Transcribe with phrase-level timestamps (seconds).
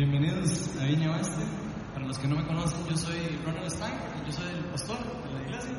[0.00, 1.44] Bienvenidos a Viña Oeste.
[1.92, 3.92] Para los que no me conocen, yo soy Ronald Stein,
[4.24, 5.76] yo soy el pastor de la iglesia.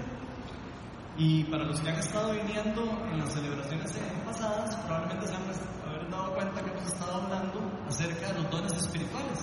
[1.18, 3.92] Y para los que han estado viniendo en las celebraciones
[4.24, 8.74] pasadas, probablemente se han haber dado cuenta que hemos estado hablando acerca de los dones
[8.74, 9.40] espirituales.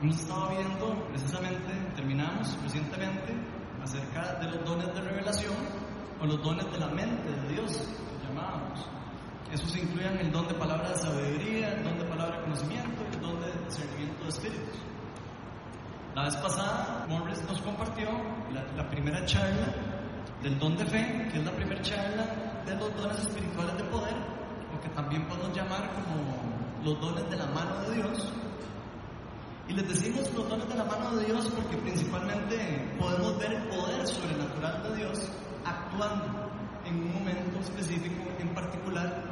[0.00, 3.36] Hemos estado viendo precisamente, terminamos recientemente,
[3.82, 5.68] acerca de los dones de revelación
[6.18, 8.88] o los dones de la mente de Dios, que llamábamos.
[9.52, 13.11] Esos incluyen el don de palabra de sabiduría, el don de palabra de conocimiento
[13.72, 14.76] discernimiento de espíritus.
[16.14, 18.08] La vez pasada, Morris nos compartió
[18.52, 19.72] la, la primera charla
[20.42, 24.14] del don de fe, que es la primera charla de los dones espirituales de poder,
[24.76, 28.28] o que también podemos llamar como los dones de la mano de Dios.
[29.68, 33.68] Y les decimos los dones de la mano de Dios porque principalmente podemos ver el
[33.68, 35.30] poder sobrenatural de Dios
[35.64, 36.50] actuando
[36.84, 39.22] en un momento específico en particular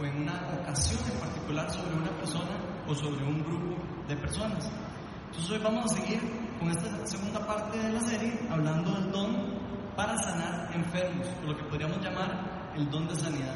[0.00, 3.76] o en una ocasión en particular sobre una persona o sobre un grupo
[4.08, 4.70] de personas.
[5.26, 6.20] Entonces hoy vamos a seguir
[6.58, 9.58] con esta segunda parte de la serie hablando del don
[9.94, 13.54] para sanar enfermos, o lo que podríamos llamar el don de sanidad.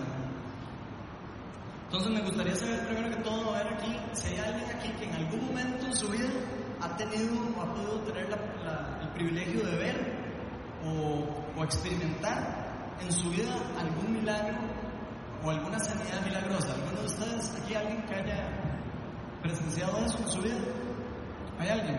[1.84, 5.14] Entonces me gustaría saber primero que todo, ver aquí, si hay alguien aquí que en
[5.14, 6.28] algún momento en su vida
[6.80, 8.28] ha tenido o ha podido tener
[9.00, 10.22] el privilegio de ver
[10.84, 14.58] o, o experimentar en su vida algún milagro
[15.44, 16.74] o alguna sanidad milagrosa.
[16.74, 18.61] ¿Alguno de ustedes, aquí alguien que haya
[19.42, 20.58] presenciado eso en su vida?
[21.58, 21.98] ¿Hay alguien?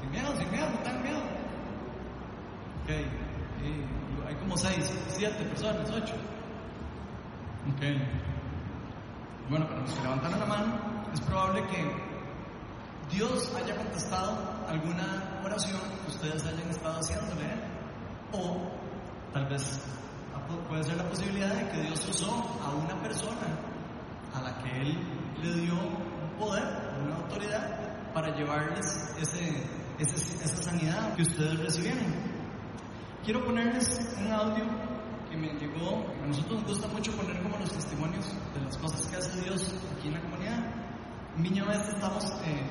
[0.00, 1.18] Sin miedo, sin miedo, no tengan miedo.
[2.82, 2.90] Ok,
[4.28, 6.14] hay como seis, siete personas, ocho.
[7.74, 7.82] Ok.
[9.48, 10.74] Bueno, para los que levantaron la mano,
[11.12, 12.06] es probable que
[13.14, 14.36] Dios haya contestado
[14.68, 17.46] alguna oración que ustedes hayan estado haciéndole,
[18.32, 18.70] o
[19.32, 19.80] tal vez
[20.68, 23.46] puede ser la posibilidad de que Dios usó a una persona
[24.34, 24.98] a la que Él
[25.42, 26.64] le dio un poder,
[27.04, 29.62] una autoridad, para llevarles ese,
[29.98, 32.06] esa sanidad que ustedes recibieron.
[33.22, 34.64] Quiero ponerles un audio
[35.28, 39.06] que me llegó, a nosotros nos gusta mucho poner como los testimonios de las cosas
[39.06, 40.74] que hace Dios aquí en la comunidad.
[41.36, 42.62] Viña Oeste estamos, eh,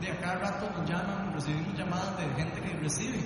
[0.00, 3.24] de acá a rato nos llaman, recibimos llamadas de gente que recibe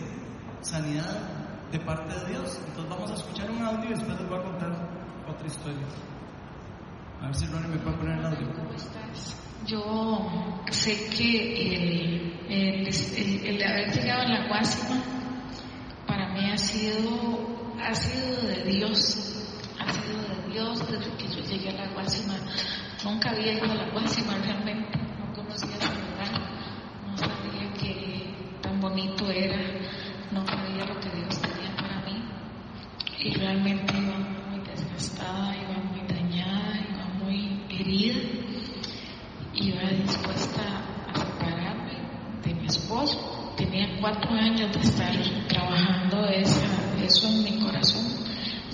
[0.61, 2.61] sanidad de parte de Dios.
[2.69, 4.88] Entonces vamos a escuchar un audio y después les voy a contar
[5.28, 5.87] otra historia.
[7.26, 8.53] A ver si Ronnie me puede poner el audio.
[8.54, 9.37] ¿Cómo estás?
[9.66, 12.88] Yo sé que el,
[13.44, 15.03] el, haber llegado a la Guásima
[16.06, 21.42] para mí ha sido, ha sido de Dios, ha sido de Dios desde que yo
[21.42, 22.34] llegué a la Guásima.
[23.03, 26.31] Nunca había ido a la Guásima realmente, no conocía ese lugar,
[27.08, 29.58] no sabía que tan bonito era,
[30.31, 32.22] no sabía lo que Dios tenía para mí
[33.19, 34.06] y realmente
[44.01, 45.12] cuatro años de estar
[45.49, 48.05] trabajando eso en mi corazón.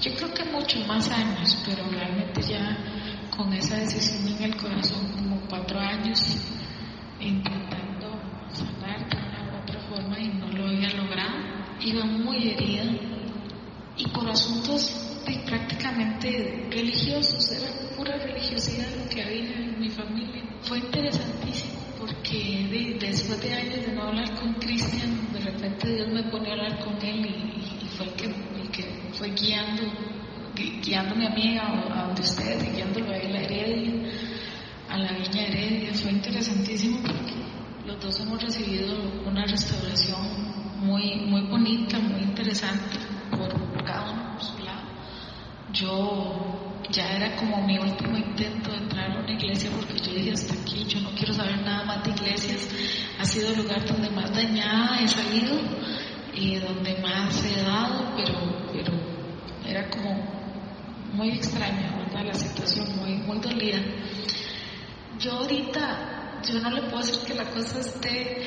[0.01, 2.77] Yo creo que muchos más años, pero realmente ya
[3.37, 6.19] con esa decisión en el corazón, como cuatro años,
[7.21, 8.21] intentando
[8.53, 11.37] sanar de una u otra forma y no lo había logrado.
[11.81, 12.85] Iba muy herida
[13.97, 20.43] y por asuntos de, prácticamente religiosos, era pura religiosidad lo que había en mi familia.
[20.63, 21.82] Fue interesantísimo
[22.33, 26.53] de, después de años de no hablar con Cristian, de repente Dios me pone a
[26.53, 28.29] hablar con él y, fue el que,
[28.73, 29.83] que fue guiando,
[30.83, 34.13] guiándome a mí a, donde ustedes, guiándolo a él a Heredia,
[34.89, 35.95] a la viña Heredia.
[35.95, 37.35] Fue interesantísimo porque
[37.87, 40.21] los dos hemos recibido una restauración
[40.81, 42.99] muy, muy bonita, muy interesante
[43.31, 44.72] por cada uno por su lado.
[45.73, 50.33] Yo ya era como mi último intento de entrar a una iglesia porque yo dije
[50.33, 52.69] hasta aquí, yo no quiero saber nada más de iglesias.
[53.19, 55.55] Ha sido el lugar donde más dañada he salido
[56.35, 58.39] y donde más he dado, pero,
[58.73, 58.93] pero
[59.67, 60.43] era como
[61.15, 62.27] muy extraña, ¿verdad?
[62.27, 63.81] La situación muy, muy dolida.
[65.19, 68.43] Yo ahorita, yo no le puedo decir que la cosa esté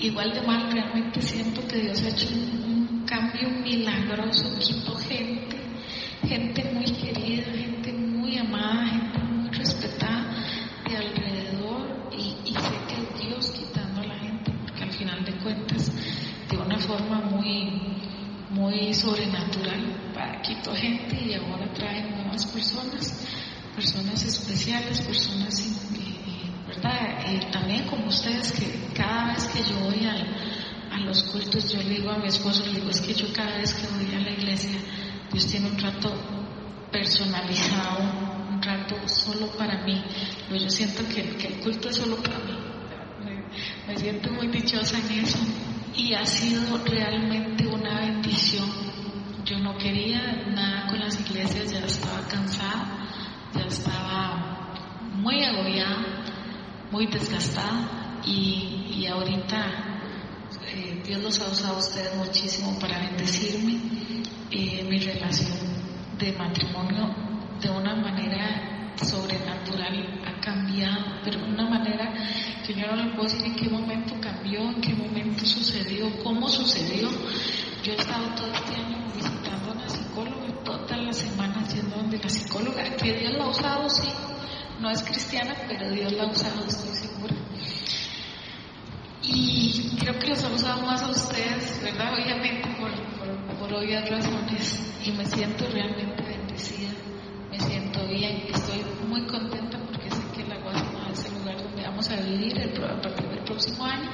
[0.00, 5.59] igual de mal, realmente siento que Dios ha hecho un, cambio milagroso, quito gente,
[6.30, 10.32] gente muy querida, gente muy amada, gente muy respetada
[10.88, 15.32] de alrededor y, y sé que Dios quitando a la gente, porque al final de
[15.38, 15.90] cuentas,
[16.48, 17.72] de una forma muy,
[18.50, 23.26] muy sobrenatural, para quito gente y ahora traen nuevas personas,
[23.74, 25.90] personas especiales, personas,
[26.68, 27.26] ¿verdad?
[27.26, 30.24] Eh, también como ustedes, que cada vez que yo voy al,
[30.92, 33.56] a los cultos, yo le digo a mi esposo, le digo, es que yo cada
[33.56, 34.78] vez que voy a la iglesia,
[35.32, 36.12] Dios tiene un trato
[36.90, 38.00] personalizado,
[38.50, 40.02] un rato solo para mí.
[40.50, 42.58] Yo siento que, el culto es solo para mí.
[43.86, 45.38] Me, siento muy dichosa en eso
[45.94, 48.68] y ha sido realmente una bendición.
[49.44, 53.08] Yo no quería nada con las iglesias, ya estaba cansada,
[53.54, 54.74] ya estaba
[55.14, 56.24] muy agobiada,
[56.90, 59.90] muy desgastada y, y ahorita
[60.72, 63.99] eh, Dios los ha usado a ustedes muchísimo para bendecirme.
[64.52, 65.58] Eh, mi relación
[66.18, 67.14] de matrimonio
[67.60, 72.12] de una manera sobrenatural ha cambiado, pero de una manera
[72.66, 76.48] que yo no le puedo decir en qué momento cambió, en qué momento sucedió, cómo
[76.48, 77.08] sucedió.
[77.84, 82.18] Yo he estado todo este año visitando a una psicóloga, todas las semanas yendo donde
[82.18, 84.08] la psicóloga, que Dios la ha usado, sí,
[84.80, 87.34] no es cristiana, pero Dios la ha usado, estoy segura.
[89.22, 92.14] Y creo que los ha usado más a ustedes, ¿verdad?
[92.14, 92.90] Obviamente por,
[93.70, 94.86] por, obvias razones.
[95.04, 96.90] Y me siento realmente bendecida,
[97.50, 101.82] me siento bien, estoy muy contenta porque sé que la Guasima es el lugar donde
[101.82, 104.10] vamos a vivir a partir del próximo año.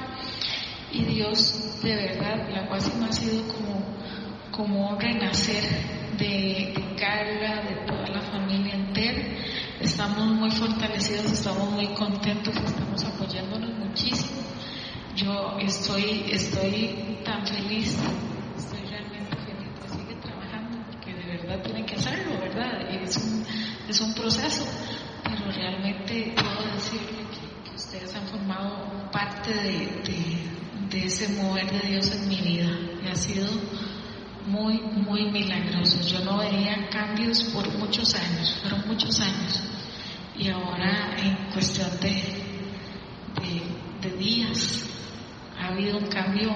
[0.93, 3.83] Y Dios, de verdad, la Guasima ha sido como,
[4.51, 5.63] como un renacer
[6.17, 9.23] de, de Carla, de toda la familia entera.
[9.81, 14.37] Estamos muy fortalecidos, estamos muy contentos, estamos apoyándonos muchísimo
[15.17, 17.97] yo estoy, estoy tan feliz,
[22.57, 23.03] ¿verdad?
[23.03, 23.45] Es un,
[23.87, 24.65] es un proceso,
[25.23, 32.27] pero realmente puedo decirle que, ustedes han formado parte de, ese mover de Dios en
[32.27, 32.69] mi vida
[33.05, 33.45] y ha sido
[34.47, 36.01] muy, muy milagroso.
[36.01, 39.61] Yo no veía cambios por muchos años, fueron muchos años.
[40.35, 42.09] Y ahora en cuestión de,
[43.41, 44.85] de, de días,
[45.59, 46.55] ha habido un cambio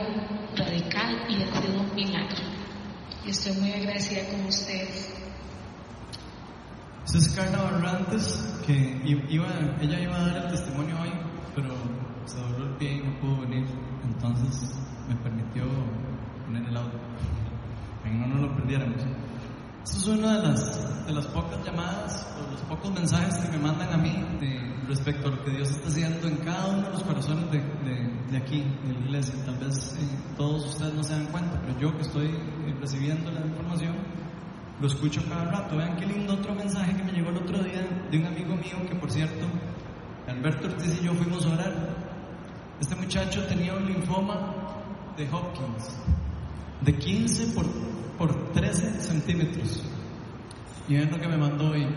[0.56, 2.44] radical y ha sido un milagro.
[3.26, 5.11] Y estoy muy agradecida con ustedes.
[7.14, 9.46] Esa es Carla Barrantes, que iba,
[9.82, 11.12] ella iba a dar el testimonio hoy,
[11.54, 11.74] pero
[12.24, 13.66] se dobló el pie y no pudo venir.
[14.06, 14.74] Entonces
[15.10, 15.64] me permitió
[16.46, 16.98] poner el audio,
[18.02, 18.96] para que no nos lo perdiéramos.
[19.84, 23.58] Esta es una de las, de las pocas llamadas o los pocos mensajes que me
[23.58, 24.16] mandan a mí
[24.88, 27.60] respecto a lo que Dios está haciendo en cada uno de los corazones de,
[28.32, 29.36] de, aquí, de la iglesia.
[29.44, 33.32] Tal vez eh, todos ustedes no se dan cuenta, pero yo que estoy eh, recibiendo
[33.32, 33.98] la información,
[34.82, 35.78] lo escucho cada rato.
[35.78, 38.78] Vean qué lindo otro mensaje que me llegó el otro día de un amigo mío
[38.90, 39.46] que, por cierto,
[40.28, 41.74] Alberto Ortiz y yo fuimos a orar.
[42.80, 44.54] Este muchacho tenía un linfoma
[45.16, 45.96] de Hopkins
[46.82, 47.66] de 15 por
[48.22, 49.82] por 13 centímetros.
[50.88, 51.88] Y es lo que me mandó hoy.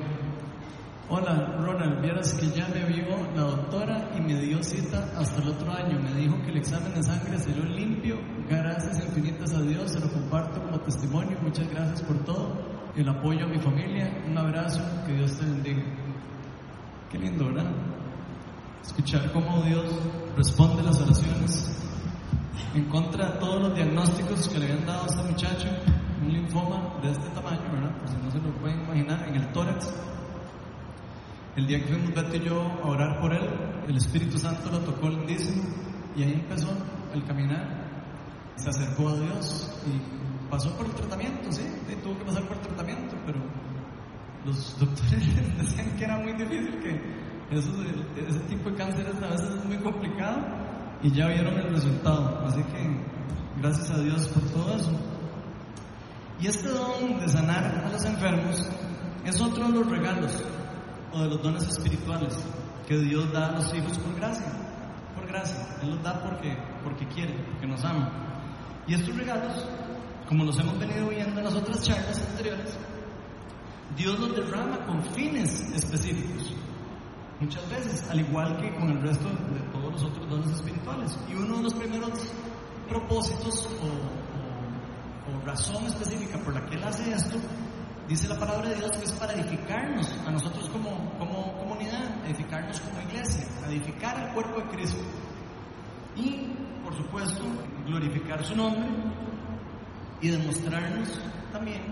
[1.10, 3.04] Hola, Ronald, vieras que ya me vio
[3.36, 6.00] la doctora y me dio cita hasta el otro año.
[6.00, 8.16] Me dijo que el examen de sangre salió limpio.
[8.48, 11.36] Gracias infinitas a Dios, se lo comparto como testimonio.
[11.42, 12.73] Muchas gracias por todo.
[12.96, 14.08] El apoyo a mi familia.
[14.28, 15.82] Un abrazo, que Dios te bendiga.
[17.10, 17.70] Qué lindo, ¿verdad?
[18.82, 19.84] Escuchar cómo Dios
[20.36, 21.74] responde las oraciones
[22.74, 25.68] en contra de todos los diagnósticos que le habían dado a este muchacho
[26.22, 27.98] un linfoma de este tamaño, ¿verdad?
[27.98, 29.92] Por si no se lo pueden imaginar, en el tórax.
[31.56, 33.48] El día que fuimos Beto y yo orar por él,
[33.88, 35.62] el Espíritu Santo lo tocó lindísimo
[36.16, 36.68] y ahí empezó
[37.12, 37.84] el caminar.
[38.56, 41.62] Se acercó a Dios y pasó por el tratamiento, sí,
[42.02, 43.38] tuvo que pasar por el tratamiento, pero
[44.44, 47.00] los doctores decían que era muy difícil, que
[47.50, 50.38] ese tipo de cánceres a veces es muy complicado
[51.02, 52.44] y ya vieron el resultado.
[52.46, 53.00] Así que
[53.60, 54.90] gracias a Dios por todo eso.
[56.40, 58.68] Y este don de sanar a los enfermos
[59.24, 60.42] es otro de los regalos
[61.12, 62.34] o de los dones espirituales
[62.86, 64.46] que Dios da a los hijos por gracia.
[65.14, 65.66] Por gracia.
[65.82, 68.10] Él los da porque, porque quiere, porque nos ama.
[68.86, 69.66] Y estos regalos,
[70.28, 72.76] como los hemos venido viendo en las otras charlas anteriores,
[73.96, 76.54] Dios los derrama con fines específicos.
[77.40, 81.18] Muchas veces, al igual que con el resto de todos los otros dones espirituales.
[81.30, 82.10] Y uno de los primeros
[82.88, 84.24] propósitos o
[85.26, 87.36] o razón específica por la que Él hace esto,
[88.08, 92.80] dice la palabra de Dios que es para edificarnos a nosotros como, como comunidad, edificarnos
[92.80, 95.02] como iglesia, edificar el cuerpo de Cristo.
[96.16, 96.48] Y,
[96.84, 97.42] por supuesto,
[97.86, 98.86] glorificar su nombre
[100.20, 101.08] y demostrarnos
[101.52, 101.82] también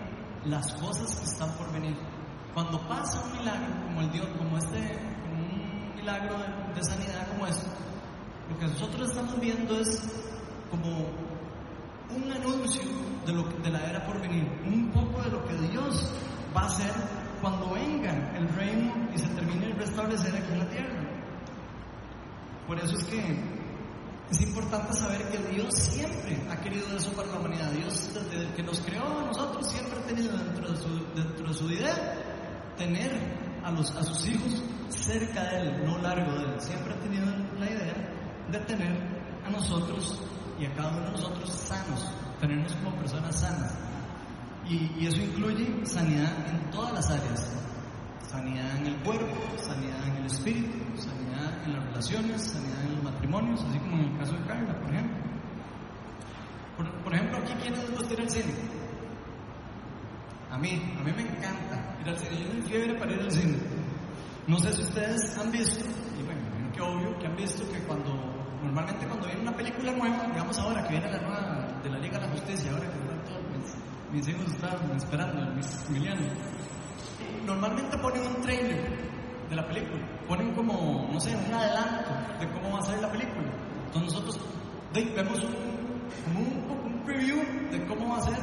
[0.44, 1.96] las cosas que están por venir.
[2.54, 4.98] Cuando pasa un milagro como el Dios, como este,
[5.30, 6.36] un milagro
[6.74, 7.68] de, sanidad como este,
[8.50, 10.02] lo que nosotros estamos viendo es
[10.70, 11.06] como
[12.14, 12.82] un anuncio
[13.24, 16.12] de, lo, de la era por venir, un poco de lo que Dios
[16.54, 16.92] va a hacer
[17.40, 21.02] cuando venga el reino y se termine de restablecer aquí en la tierra.
[22.66, 23.61] Por eso es que
[24.32, 27.70] es importante saber que Dios siempre ha querido eso para la humanidad.
[27.72, 31.54] Dios, desde que nos creó a nosotros, siempre ha tenido dentro de su, dentro de
[31.54, 31.94] su idea
[32.78, 33.12] tener
[33.62, 36.60] a, los, a sus hijos cerca de Él, no largo de Él.
[36.60, 37.26] Siempre ha tenido
[37.60, 37.94] la idea
[38.50, 38.96] de tener
[39.44, 40.18] a nosotros
[40.58, 42.10] y a cada uno de nosotros sanos,
[42.40, 43.74] tenernos como personas sanas.
[44.66, 47.52] Y, eso incluye sanidad en todas las áreas.
[48.26, 53.02] Sanidad en el cuerpo, sanidad en el espíritu, sanidad en las relaciones, sanidad en los
[53.32, 55.16] matrimonios, así como en el caso de Carla, por ejemplo.
[56.76, 58.54] Por, por ejemplo, aquí, ¿quién les gusta ir al cine?
[60.50, 62.42] A mí, a mí me encanta ir al cine.
[62.42, 63.58] Yo tengo fiebre para ir al cine.
[64.46, 65.84] No sé si ustedes han visto,
[66.18, 66.40] y bueno,
[66.74, 68.12] que obvio que han visto que cuando,
[68.62, 72.18] normalmente cuando viene una película nueva, digamos ahora que viene la nueva de la Liga
[72.18, 73.42] de la Justicia, ahora que están todos
[74.12, 76.26] mis, mis hijos están esperando, mis Emiliano,
[77.46, 79.11] normalmente ponen un trailer
[79.52, 83.12] de la película, ponen como, no sé, un adelanto de cómo va a ser la
[83.12, 83.52] película.
[83.86, 84.40] Entonces nosotros
[84.94, 85.54] vemos un,
[86.36, 87.36] un, un preview
[87.70, 88.38] de cómo va a ser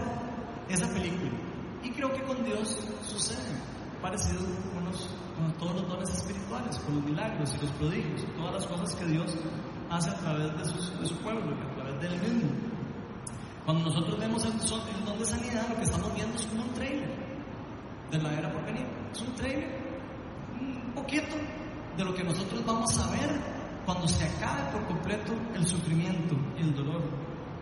[0.69, 1.31] esa película.
[1.81, 3.57] Y creo que con Dios sucede,
[4.01, 4.41] parecido
[4.73, 8.67] con, los, con todos los dones espirituales, con los milagros y los prodigios, todas las
[8.67, 9.35] cosas que Dios
[9.89, 12.51] hace a través de, sus, de su pueblo a través de Él mismo.
[13.65, 16.73] Cuando nosotros vemos el, el don de sanidad, lo que estamos viendo es como un
[16.73, 17.09] trailer
[18.11, 18.85] de la era por venir.
[19.11, 19.78] Es un trailer,
[20.99, 21.35] poquito
[21.97, 23.29] de lo que nosotros vamos a ver
[23.85, 27.01] cuando se acabe por completo el sufrimiento y el dolor,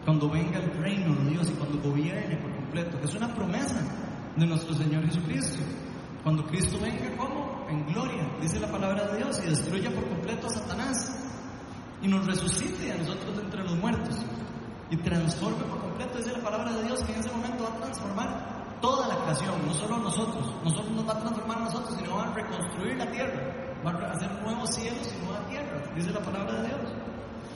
[0.04, 3.80] cuando venga el reino de Dios y cuando gobierne por completo, es una promesa
[4.36, 5.60] de nuestro Señor Jesucristo.
[6.24, 7.66] Cuando Cristo venga, ¿cómo?
[7.70, 11.24] En gloria, dice la palabra de Dios, y destruya por completo a Satanás
[12.02, 14.16] y nos resucite a nosotros de entre los muertos
[14.90, 17.82] y transforme por completo, dice la palabra de Dios, que en ese momento va a
[17.82, 20.54] transformar toda la creación, no solo nosotros.
[20.64, 23.42] Nosotros nos va a transformar a nosotros, sino va a reconstruir la tierra,
[23.86, 26.94] va a hacer nuevos cielos y nueva tierra, dice la palabra de Dios.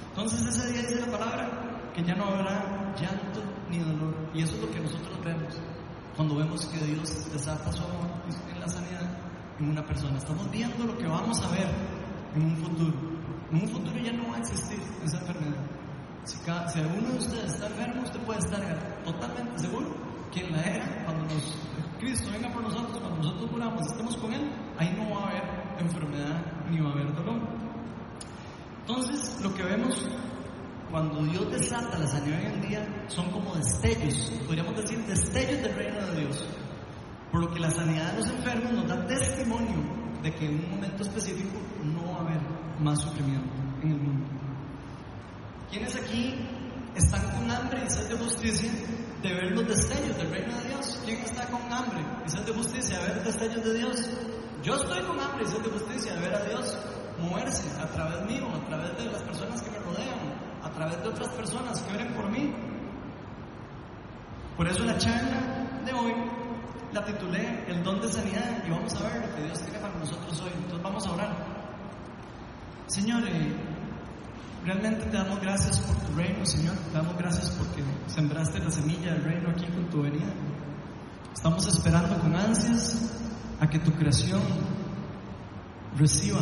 [0.10, 1.50] Entonces ese día dice la palabra
[1.94, 4.14] que ya no habrá llanto ni dolor.
[4.34, 5.58] Y eso es lo que nosotros vemos
[6.16, 8.10] cuando vemos que Dios desata su amor
[8.54, 9.10] en la sanidad
[9.60, 10.18] en una persona.
[10.18, 11.68] Estamos viendo lo que vamos a ver
[12.36, 12.94] en un futuro.
[13.52, 15.64] En un futuro ya no va a existir esa enfermedad.
[16.24, 20.52] Si, cada, si alguno de ustedes está enfermo, usted puede estar totalmente seguro que en
[20.54, 21.58] la era, cuando nos,
[22.00, 25.44] Cristo venga por nosotros, cuando nosotros muramos, estemos con Él, ahí no va a haber
[25.80, 27.42] enfermedad ni va a haber dolor.
[28.80, 30.08] Entonces, lo que vemos
[30.90, 35.76] cuando Dios desata la sanidad hoy en día son como destellos, podríamos decir destellos del
[35.76, 36.46] reino de Dios.
[37.32, 39.78] Por lo que la sanidad de los enfermos nos da testimonio
[40.22, 42.42] de que en un momento específico no va a haber
[42.80, 44.28] más sufrimiento en el mundo.
[45.70, 46.36] ¿Quiénes aquí
[46.96, 48.70] están con hambre y sed de justicia
[49.22, 51.00] de ver los destellos del reino de Dios?
[51.06, 54.10] ¿Quién está con hambre y sed de justicia de ver destellos de Dios?
[54.64, 56.78] Yo estoy con hambre y sed de justicia de ver a Dios
[57.20, 60.20] moverse a través mío, a través de las personas que me rodean,
[60.64, 62.54] a través de otras personas que oren por mí.
[64.58, 66.14] Por eso la charla de hoy
[66.92, 69.94] la titulé El don de sanidad y vamos a ver lo que Dios tiene para
[69.96, 70.52] nosotros hoy.
[70.56, 71.36] Entonces vamos a orar.
[72.88, 73.56] Señor, eh,
[74.66, 76.76] realmente te damos gracias por tu reino, Señor.
[76.76, 80.34] Te damos gracias porque sembraste la semilla del reino aquí con tu venida.
[81.34, 83.12] Estamos esperando con ansias
[83.60, 84.42] a que tu creación
[85.98, 86.42] reciba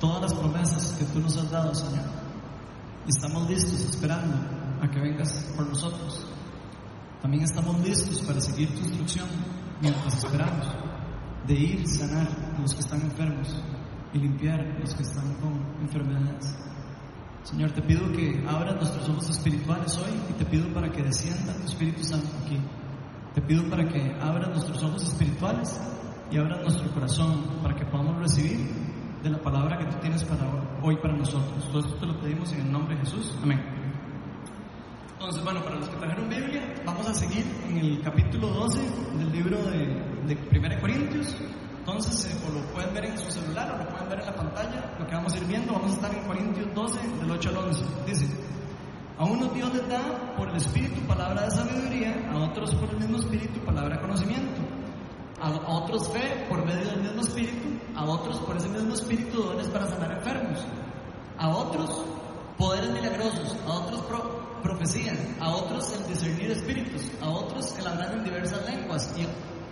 [0.00, 2.04] todas las promesas que tú nos has dado, Señor.
[3.06, 4.36] Estamos listos esperando
[4.80, 6.26] a que vengas por nosotros.
[7.20, 9.28] También estamos listos para seguir tu instrucción
[9.80, 10.66] mientras esperamos
[11.46, 13.62] de ir sanar a los que están enfermos
[14.12, 16.71] y limpiar a los que están con enfermedades.
[17.44, 21.52] Señor, te pido que abras nuestros ojos espirituales hoy y te pido para que descienda
[21.54, 22.58] tu Espíritu Santo aquí.
[23.34, 25.80] Te pido para que abras nuestros ojos espirituales
[26.30, 28.68] y abras nuestro corazón para que podamos recibir
[29.22, 30.44] de la palabra que tú tienes para
[30.82, 31.68] hoy para nosotros.
[31.68, 33.36] Todo esto te lo pedimos en el nombre de Jesús.
[33.42, 33.60] Amén.
[35.14, 38.80] Entonces, bueno, para los que trajeron Biblia, vamos a seguir en el capítulo 12
[39.18, 39.78] del libro de,
[40.26, 41.36] de 1 Corintios.
[41.84, 44.36] Entonces, eh, o lo pueden ver en su celular o lo pueden ver en la
[44.36, 47.48] pantalla, lo que vamos a ir viendo, vamos a estar en Corintios 12, del 8
[47.48, 47.84] al 11.
[48.06, 48.26] Dice,
[49.18, 52.98] a unos Dios les da por el Espíritu palabra de sabiduría, a otros por el
[52.98, 54.60] mismo Espíritu palabra de conocimiento,
[55.40, 59.66] a, otros fe por medio del mismo Espíritu, a otros por ese mismo Espíritu dones
[59.66, 60.64] para sanar enfermos,
[61.36, 62.04] a otros
[62.58, 68.12] poderes milagrosos, a otros pro, profecía, a otros el discernir espíritus, a otros el hablar
[68.12, 69.26] en diversas lenguas y,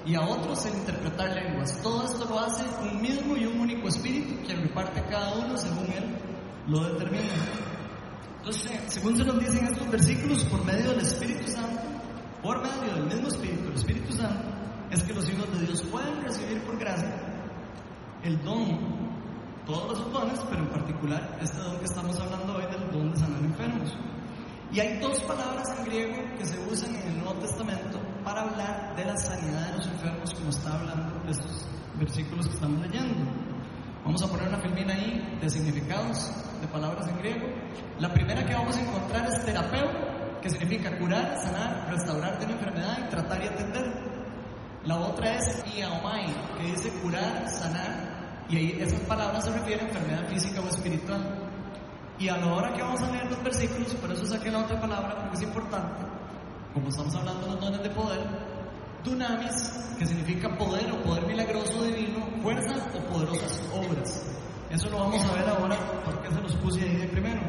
[0.07, 1.81] y, a otros el interpretar lenguas.
[1.83, 5.87] Todo esto lo hace un mismo y un único espíritu que reparte cada uno según
[5.93, 6.17] él
[6.67, 7.33] lo determina.
[8.39, 11.83] Entonces, según se nos dicen estos versículos, por medio del Espíritu Santo,
[12.43, 14.49] por medio del mismo Espíritu, el Espíritu Santo,
[14.91, 17.15] es que los hijos de Dios pueden recibir por gracia
[18.23, 19.11] el don
[19.67, 23.19] todos los dones, pero en particular este don que estamos hablando hoy del don de
[23.19, 23.95] sanar enfermos.
[24.73, 28.95] Y hay dos palabras en griego que se usan en el Nuevo Testamento para hablar
[28.97, 31.67] de la sanidad de los enfermos, como está hablando de estos
[31.99, 33.31] versículos que estamos leyendo.
[34.05, 37.47] Vamos a poner una filmina ahí de significados, de palabras en griego.
[37.99, 39.89] La primera que vamos a encontrar es terapeu,
[40.41, 44.11] que significa curar, sanar, restaurar de una enfermedad y tratar y atender.
[44.85, 49.89] La otra es iaomai, que dice curar, sanar, y ahí esas palabras se refieren a
[49.89, 51.49] enfermedad física o espiritual.
[52.19, 54.81] Y a la hora que vamos a leer los versículos, por eso saqué la otra
[54.81, 56.03] palabra, porque es importante,
[56.75, 58.21] como estamos hablando de los dones de poder,
[59.05, 64.27] dunamis, que significa poder o poder milagroso divino, fuerza o poderosas obras.
[64.71, 67.41] Eso lo vamos a ver ahora porque se los puse ahí de primero.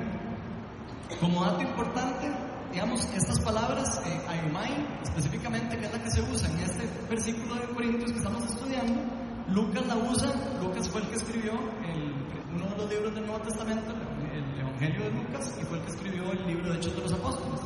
[1.19, 2.31] Como dato importante,
[2.71, 4.71] digamos, estas palabras, eh, ayomai,
[5.03, 9.01] específicamente, que es la que se usa en este versículo de Corintios que estamos estudiando,
[9.49, 13.93] Lucas la usa, Lucas fue el que escribió uno de los libros del Nuevo Testamento,
[14.33, 17.13] el Evangelio de Lucas, y fue el que escribió el libro de Hechos de los
[17.13, 17.61] Apóstoles.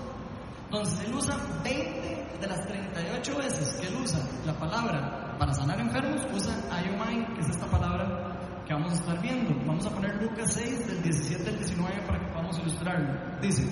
[0.66, 5.80] Entonces, él usa 20 de las 38 veces que él usa la palabra para sanar
[5.80, 9.54] enfermos, usa ayomai, que es esta palabra que vamos a estar viendo.
[9.66, 13.40] Vamos a poner Lucas 6 del 17 al 19 para que podamos ilustrarlo.
[13.42, 13.64] Dice,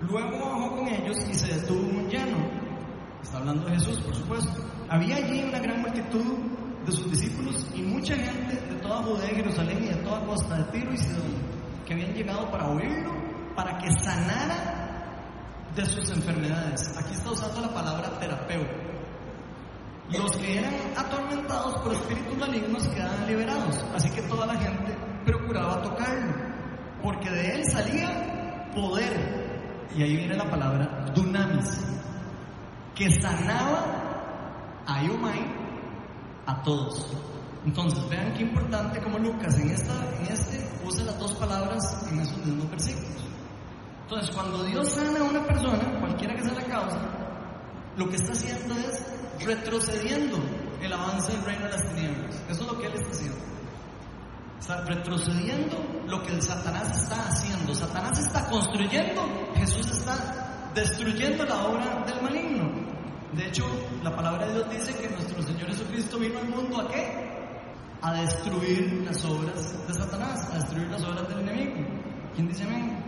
[0.00, 2.38] luego bajó con ellos y se detuvo un llano.
[3.22, 4.64] Está hablando de Jesús, por supuesto.
[4.88, 6.38] Había allí una gran multitud
[6.86, 10.64] de sus discípulos y mucha gente de toda Judea, Jerusalén y de toda costa de
[10.72, 11.34] Tiro y Sidón,
[11.84, 13.12] que habían llegado para oírlo,
[13.54, 14.77] para que sanara
[15.78, 16.96] de sus enfermedades.
[16.98, 18.72] Aquí está usando la palabra terapeuta.
[20.10, 25.82] Los que eran atormentados por espíritus malignos quedaban liberados, así que toda la gente procuraba
[25.82, 26.32] tocarlo,
[27.02, 29.86] porque de él salía poder.
[29.94, 31.80] Y ahí viene la palabra dunamis,
[32.96, 35.46] que sanaba a Yomai
[36.46, 37.06] a todos.
[37.64, 42.18] Entonces, vean qué importante como Lucas en, esta, en este usa las dos palabras en
[42.18, 43.27] esos mismos versículos.
[44.10, 46.98] Entonces, cuando Dios sana a una persona, cualquiera que sea la causa,
[47.94, 49.04] lo que está haciendo es
[49.44, 50.38] retrocediendo
[50.80, 52.42] el avance del reino de las tinieblas.
[52.48, 53.38] Eso es lo que Él está haciendo.
[54.58, 57.74] Está retrocediendo lo que el Satanás está haciendo.
[57.74, 62.70] Satanás está construyendo, Jesús está destruyendo la obra del maligno.
[63.34, 63.66] De hecho,
[64.02, 67.28] la palabra de Dios dice que nuestro Señor Jesucristo vino al mundo a qué?
[68.00, 71.86] A destruir las obras de Satanás, a destruir las obras del enemigo.
[72.34, 73.07] ¿Quién dice amén?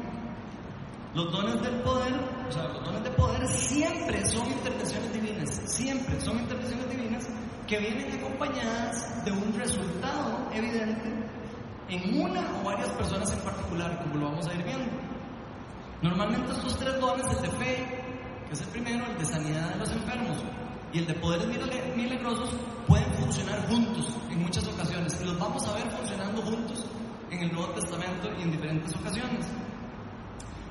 [1.15, 2.15] Los dones del poder,
[2.49, 7.29] o sea, los dones de poder siempre son intervenciones divinas, siempre son intervenciones divinas
[7.67, 11.11] que vienen acompañadas de un resultado evidente
[11.89, 14.89] en una o varias personas en particular, como lo vamos a ir viendo.
[16.01, 18.05] Normalmente estos tres dones, el de fe,
[18.47, 20.39] que es el primero, el de sanidad de los enfermos,
[20.93, 21.47] y el de poderes
[21.97, 22.51] milagrosos,
[22.87, 26.87] pueden funcionar juntos en muchas ocasiones, y los vamos a ver funcionando juntos
[27.33, 29.47] en el Nuevo Testamento y en diferentes ocasiones.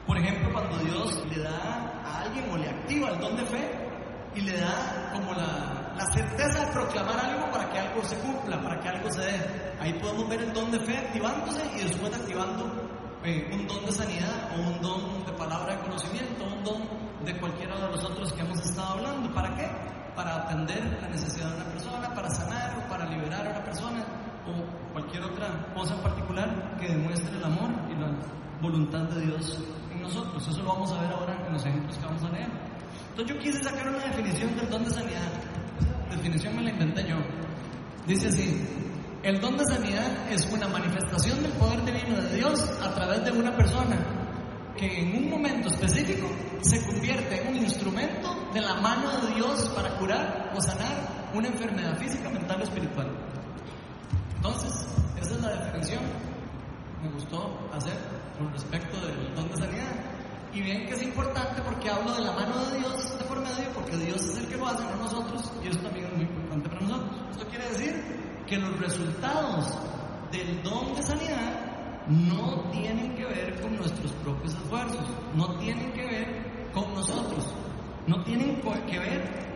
[0.10, 3.70] Por ejemplo, cuando Dios le da a alguien o le activa el don de fe
[4.34, 8.60] y le da como la, la certeza de proclamar algo para que algo se cumpla,
[8.60, 9.76] para que algo se dé.
[9.80, 12.90] Ahí podemos ver el don de fe activándose y después activando
[13.24, 16.82] eh, un don de sanidad o un don de palabra de conocimiento, un don
[17.24, 19.32] de cualquiera de los otros que hemos estado hablando.
[19.32, 19.70] ¿Para qué?
[20.16, 24.04] Para atender la necesidad de una persona, para sanar o para liberar a una persona
[24.48, 28.10] o cualquier otra cosa en particular que demuestre el amor y la
[28.60, 29.60] voluntad de Dios
[30.02, 30.48] nosotros.
[30.48, 32.50] Eso lo vamos a ver ahora en los ejemplos que vamos a leer.
[33.10, 35.32] Entonces yo quise sacar una definición del don de sanidad.
[35.80, 37.18] Esa definición me la inventé yo.
[38.08, 38.66] Dice así,
[39.24, 43.32] el don de sanidad es una manifestación del poder divino de Dios a través de
[43.32, 43.98] una persona
[44.78, 46.28] que en un momento específico
[46.62, 51.48] se convierte en un instrumento de la mano de Dios para curar o sanar una
[51.48, 53.10] enfermedad física, mental o espiritual.
[54.38, 54.88] Entonces,
[55.22, 56.02] esa es la definición
[57.02, 57.94] me gustó hacer
[58.40, 59.96] con respecto del don de sanidad.
[60.54, 63.70] Y bien que es importante porque hablo de la mano de Dios de por medio,
[63.76, 66.70] porque Dios es el que lo hace, no nosotros, y eso también es muy importante
[66.70, 67.22] para nosotros.
[67.32, 69.78] Esto quiere decir que los resultados
[70.32, 71.70] del don de sanidad
[72.08, 77.46] no tienen que ver con nuestros propios esfuerzos, no tienen que ver con nosotros,
[78.08, 79.50] no tienen que ver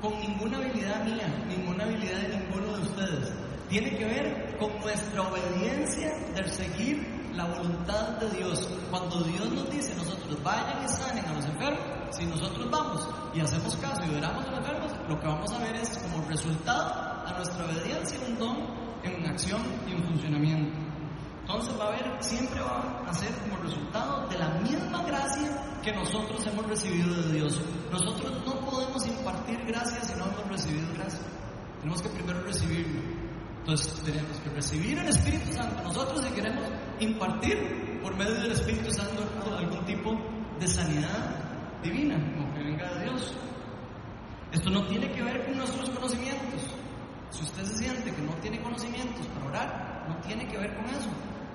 [0.00, 3.32] con ninguna habilidad mía, ninguna habilidad de ninguno de ustedes.
[3.68, 8.68] Tiene que ver con nuestra obediencia de seguir la voluntad de Dios.
[8.90, 13.40] Cuando Dios nos dice, nosotros vayan y sanen a los enfermos, si nosotros vamos y
[13.40, 17.26] hacemos caso y oramos a los enfermos, lo que vamos a ver es como resultado
[17.26, 18.56] a nuestra obediencia un don
[19.02, 20.78] en acción y en funcionamiento.
[21.42, 25.92] Entonces va a haber, siempre va a ser como resultado de la misma gracia que
[25.92, 27.60] nosotros hemos recibido de Dios.
[27.90, 31.20] Nosotros no podemos impartir gracia si no hemos recibido gracia.
[31.80, 33.00] Tenemos que primero recibirlo.
[33.60, 36.64] Entonces tenemos que recibir el Espíritu Santo nosotros si queremos
[37.00, 39.22] impartir por medio del Espíritu Santo
[39.56, 40.16] algún tipo
[40.58, 41.34] de sanidad
[41.82, 43.34] divina, como que venga de Dios.
[44.52, 46.62] Esto no tiene que ver con nuestros conocimientos.
[47.30, 50.84] Si usted se siente que no tiene conocimientos para orar, no tiene que ver con
[50.86, 51.08] eso.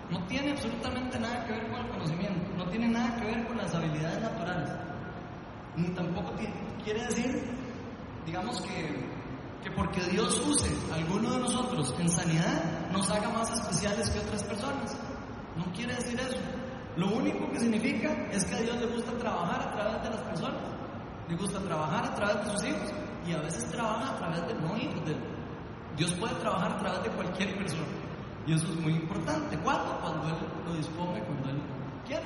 [0.10, 3.58] No tiene absolutamente nada que ver con el conocimiento, no tiene nada que ver con
[3.58, 4.70] las habilidades naturales.
[5.76, 6.34] Ni tampoco
[6.84, 7.44] quiere decir,
[8.26, 9.10] digamos que,
[9.64, 14.20] que porque Dios use a alguno de nosotros en sanidad, nos haga más especiales que
[14.20, 14.96] otras personas.
[15.58, 16.38] No quiere decir eso.
[16.98, 20.22] Lo único que significa es que a Dios le gusta trabajar a través de las
[20.22, 20.62] personas,
[21.28, 22.94] le gusta trabajar a través de sus hijos
[23.28, 25.06] y a veces trabaja a través de no hijos.
[25.06, 25.16] De,
[25.98, 27.84] Dios puede trabajar a través de cualquier persona.
[28.48, 29.58] Y eso es muy importante.
[29.60, 30.00] ¿Cuándo?
[30.02, 31.62] Cuando Él lo dispone, cuando Él
[32.06, 32.26] quiere.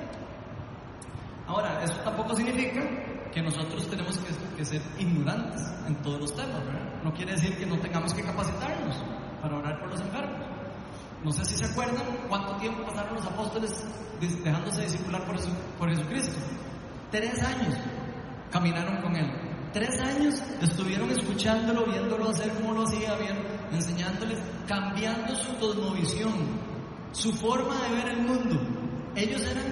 [1.46, 2.80] Ahora, eso tampoco significa
[3.32, 4.18] que nosotros tenemos
[4.56, 6.62] que, ser ignorantes en todos los temas.
[7.02, 8.96] No quiere decir que no tengamos que capacitarnos
[9.40, 10.49] para orar por los enfermos.
[11.22, 13.84] No sé si se acuerdan cuánto tiempo pasaron los apóstoles
[14.20, 15.22] dejándose discipular
[15.78, 16.38] por, Jesucristo.
[17.10, 17.74] Tres años
[18.50, 19.30] caminaron con Él.
[19.72, 23.36] Tres años estuvieron escuchándolo, viéndolo hacer como lo hacía, bien,
[23.70, 26.32] enseñándoles, cambiando su cosmovisión,
[27.12, 28.60] su forma de ver el mundo.
[29.14, 29.66] Ellos eran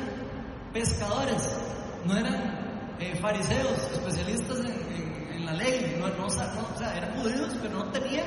[0.72, 1.58] pescadores,
[2.04, 7.90] no eran eh, fariseos, especialistas en, la ley, no, o sea, eran judíos, pero no
[7.90, 8.26] tenían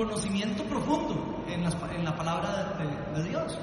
[0.00, 1.62] conocimiento profundo en,
[2.04, 3.58] la palabra de, de Dios.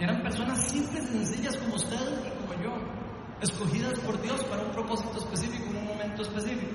[0.00, 2.72] Eran personas simples y sencillas como ustedes y como yo,
[3.40, 6.74] escogidas por Dios para un propósito específico, en un momento específico.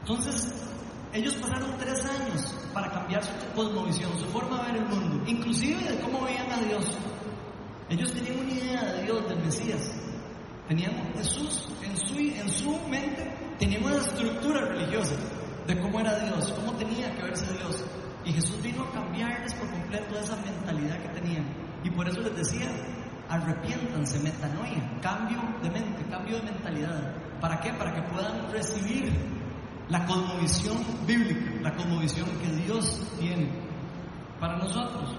[0.00, 0.70] Entonces,
[1.12, 5.82] ellos pasaron tres años para cambiar su cosmovisión, su forma de ver el mundo, inclusive
[5.90, 6.84] de cómo veían a Dios.
[7.88, 9.92] Ellos tenían una idea de Dios, del Mesías.
[10.68, 15.14] Tenían Jesús en su, en su mente, tenían una estructura religiosa
[15.66, 17.84] de cómo era Dios, cómo tenía que verse Dios.
[18.24, 21.44] Y Jesús vino a cambiarles por completo esa mentalidad que tenían.
[21.82, 22.70] Y por eso les decía,
[23.28, 27.14] arrepiéntanse, metanoia, cambio de mente, cambio de mentalidad.
[27.40, 27.72] ¿Para qué?
[27.74, 29.12] Para que puedan recibir
[29.88, 33.50] la cosmovisión bíblica, la cosmovisión que Dios tiene
[34.40, 35.16] para nosotros.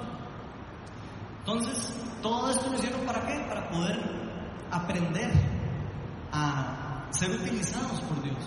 [1.39, 3.45] Entonces, todo esto lo hicieron para qué?
[3.47, 3.99] Para poder
[4.71, 5.31] aprender
[6.31, 8.37] a ser utilizados por Dios,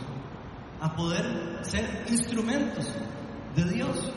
[0.81, 2.87] a poder ser instrumentos
[3.57, 4.13] de Dios.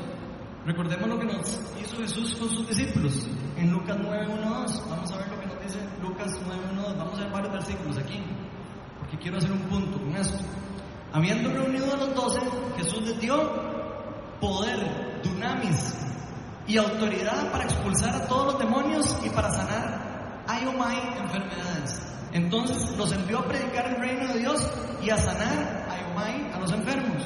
[0.65, 4.89] Recordemos lo que nos hizo Jesús con sus discípulos en Lucas 9.1.2.
[4.89, 6.97] Vamos a ver lo que nos dice Lucas 9.1.2.
[6.97, 8.23] Vamos a ver varios versículos aquí,
[8.99, 10.37] porque quiero hacer un punto con esto.
[11.13, 12.39] Habiendo reunido a los doce,
[12.77, 13.35] Jesús les dio
[14.39, 15.95] poder, dunamis
[16.67, 22.01] y autoridad para expulsar a todos los demonios y para sanar ayomai enfermedades.
[22.33, 24.67] Entonces los envió a predicar el reino de Dios
[25.01, 25.80] y a sanar
[26.11, 27.23] ayomai a los enfermos.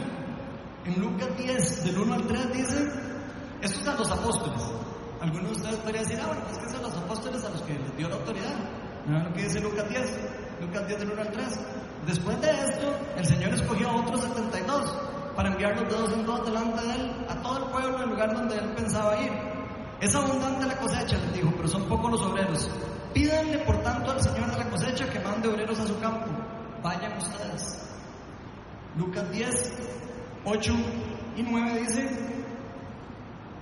[0.86, 2.92] En Lucas 10, del 1 al 3 dice,
[3.62, 4.62] esto es a los apóstoles.
[5.20, 7.74] Algunos de ustedes podrían decir, ah, bueno, es que son los apóstoles a los que
[7.74, 8.56] les dio la autoridad.
[9.08, 10.02] ¿No lo que dice Lucas 10?
[10.62, 11.60] Lucas 10 del 1 al 3.
[12.06, 14.98] Después de esto, el Señor escogió a otros 72
[15.36, 18.34] para enviar los dedos en dos delante de él a todo el pueblo al lugar
[18.34, 19.32] donde él pensaba ir.
[20.00, 22.70] Es abundante la cosecha, les dijo, pero son pocos los obreros.
[23.14, 26.28] Pídanle por tanto al Señor de la cosecha que mande obreros a su campo.
[26.84, 27.95] Vayan ustedes.
[28.98, 29.74] Lucas 10,
[30.46, 30.74] 8
[31.36, 32.10] y 9 dice,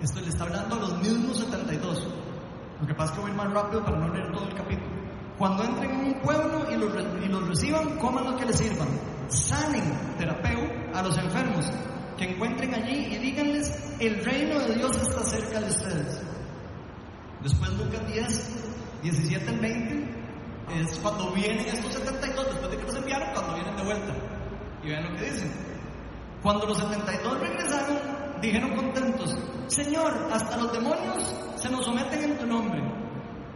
[0.02, 2.08] esto le está hablando a los mismos 72.
[2.82, 4.94] Lo que pasa es que voy más rápido para no leer todo el capítulo.
[5.38, 6.94] Cuando entren en un pueblo y los,
[7.24, 8.88] y los reciban, coman lo que les sirvan.
[9.28, 10.60] Sanen, terapeu,
[10.94, 11.72] a los enfermos
[12.18, 16.22] que encuentren allí y díganles, el reino de Dios está cerca de ustedes.
[17.42, 20.24] Después Lucas 10, 17 al 20,
[20.80, 24.33] es cuando vienen estos 72, después de que los enviaron, cuando vienen de vuelta.
[24.84, 25.52] Y vean lo que dicen.
[26.42, 27.98] Cuando los 72 regresaron,
[28.42, 29.36] dijeron contentos,
[29.68, 32.82] Señor, hasta los demonios se nos someten en tu nombre.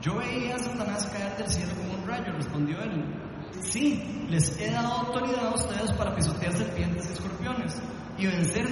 [0.02, 3.04] Yo veía a Satanás caer del cielo como un rayo, respondió él.
[3.62, 7.82] Sí, les he dado autoridad a ustedes para pisotear serpientes y escorpiones
[8.18, 8.66] y vencer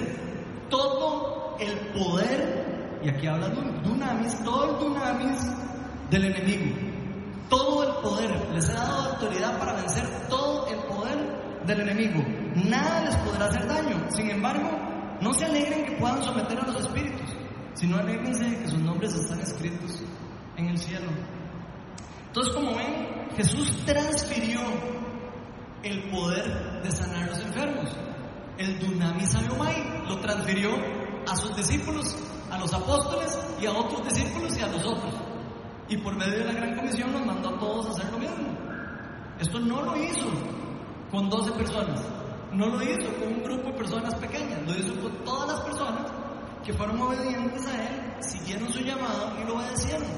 [0.70, 5.40] todo el poder, y aquí habla dunamis, todo el dunamis
[6.10, 6.76] del enemigo.
[7.48, 12.45] Todo el poder, les he dado autoridad para vencer todo el poder del enemigo.
[12.64, 14.06] Nada les podrá hacer daño.
[14.10, 14.70] Sin embargo,
[15.20, 17.36] no se alegren que puedan someter a los espíritus,
[17.74, 20.02] sino alegrense de que sus nombres están escritos
[20.56, 21.10] en el cielo.
[22.28, 24.60] Entonces, como ven, Jesús transfirió
[25.82, 27.90] el poder de sanar a los enfermos.
[28.56, 30.70] El dunamis ayomai lo transfirió
[31.30, 32.16] a sus discípulos,
[32.50, 35.14] a los apóstoles y a otros discípulos y a los otros.
[35.88, 38.48] Y por medio de la gran comisión nos mandó a todos a hacer lo mismo.
[39.38, 40.26] Esto no lo hizo
[41.10, 42.02] con 12 personas,
[42.56, 46.10] no lo hizo con un grupo de personas pequeñas, lo hizo con todas las personas
[46.64, 50.08] que fueron obedientes a Él, siguieron su llamado y lo obedecieron.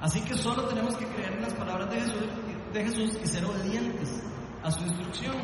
[0.00, 4.22] Así que solo tenemos que creer en las palabras de Jesús, y ser obedientes
[4.62, 5.34] a su instrucción.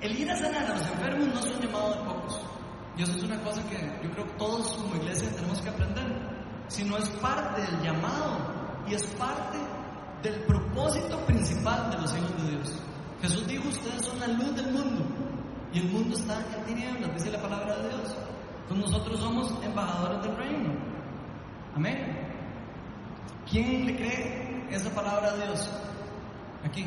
[0.00, 2.40] El ir a sanar a los enfermos no es un llamado de pocos.
[2.96, 6.04] Y eso es una cosa que yo creo que todos como iglesia tenemos que aprender.
[6.68, 8.38] Sino es parte del llamado
[8.86, 9.58] y es parte
[10.22, 12.80] del propósito principal de los hijos de Dios.
[13.24, 15.02] Jesús dijo, ustedes son la luz del mundo
[15.72, 18.14] y el mundo está en tinieblas, dice la palabra de Dios.
[18.62, 20.74] Entonces nosotros somos embajadores del reino.
[21.74, 22.18] Amén.
[23.50, 25.70] ¿Quién le cree esa palabra a Dios?
[26.64, 26.84] Aquí.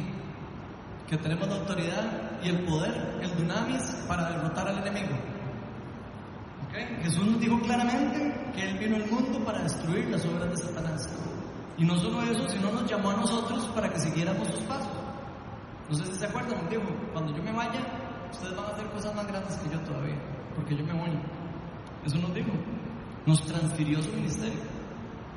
[1.08, 5.18] Que tenemos la autoridad y el poder, el dunamis, para derrotar al enemigo.
[7.02, 11.10] Jesús nos dijo claramente que Él vino al mundo para destruir las obras de Satanás.
[11.80, 14.97] Y no solo eso, sino nos llamó a nosotros para que siguiéramos sus pasos.
[15.90, 17.80] No sé si se acuerdan, dijo, cuando yo me vaya,
[18.30, 20.18] ustedes van a hacer cosas más grandes que yo todavía,
[20.56, 21.18] porque yo me voy.
[22.06, 22.52] Eso nos dijo.
[23.26, 24.60] Nos transfirió su ministerio.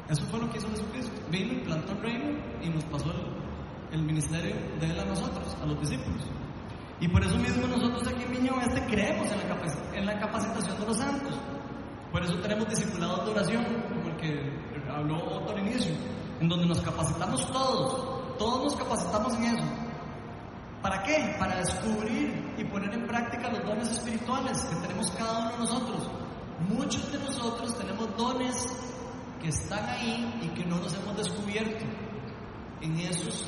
[0.09, 1.13] Eso fue lo que hizo Jesucristo.
[1.31, 3.13] Vino, implantó el reino y nos pasó
[3.93, 6.23] el, ministerio de Él a nosotros, a los discípulos.
[7.01, 10.81] Y por eso mismo nosotros aquí en Viña Oeste creemos en la, en la capacitación
[10.81, 11.39] de los santos.
[12.13, 14.53] Por eso tenemos discipulados de oración, como el que
[14.91, 15.93] habló Otto al inicio,
[16.41, 19.89] en donde nos capacitamos todos, todos nos capacitamos en eso.
[20.83, 21.37] ¿Para qué?
[21.38, 26.11] Para descubrir y poner en práctica los dones espirituales que tenemos cada uno de nosotros.
[26.69, 28.66] Muchos de nosotros tenemos dones
[29.43, 31.85] que están ahí y que no los hemos descubierto.
[32.81, 33.45] En esos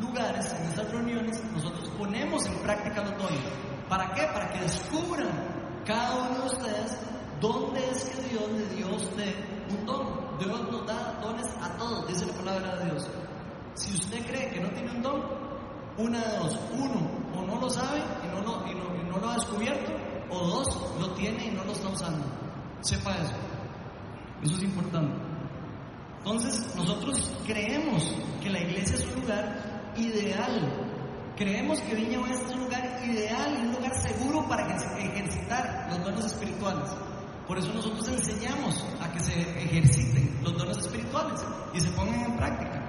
[0.00, 3.40] lugares, en esas reuniones, nosotros ponemos en práctica los dones.
[3.88, 4.22] ¿Para qué?
[4.32, 6.98] Para que descubran cada uno de ustedes
[7.40, 9.34] dónde es que Dios le dio a usted
[9.70, 10.38] un don.
[10.38, 13.08] Dios nos da dones a todos, dice la palabra de Dios.
[13.74, 15.45] Si usted cree que no tiene un don,
[15.98, 18.74] una de dos, uno, o no lo sabe y no lo, y
[19.10, 19.92] no lo ha descubierto,
[20.30, 20.66] o dos,
[21.00, 22.24] lo tiene y no lo está usando.
[22.80, 23.34] Sepa eso.
[24.42, 25.14] Eso es importante.
[26.18, 30.82] Entonces, nosotros creemos que la iglesia es un lugar ideal.
[31.36, 34.66] Creemos que Viña Oeste es un lugar ideal un lugar seguro para
[34.98, 36.90] ejercitar los dones espirituales.
[37.46, 42.36] Por eso nosotros enseñamos a que se ejerciten los dones espirituales y se pongan en
[42.36, 42.82] práctica.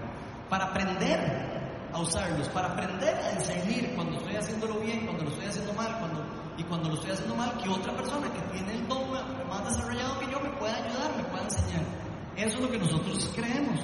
[0.49, 1.66] Para aprender
[1.97, 5.99] a usarlos, para aprender a discernir cuando estoy haciéndolo bien, cuando lo estoy haciendo mal,
[5.99, 6.25] cuando,
[6.57, 10.19] y cuando lo estoy haciendo mal, que otra persona que tiene el don más desarrollado
[10.19, 11.83] que yo me pueda ayudar, me pueda enseñar.
[12.35, 13.79] Eso es lo que nosotros creemos.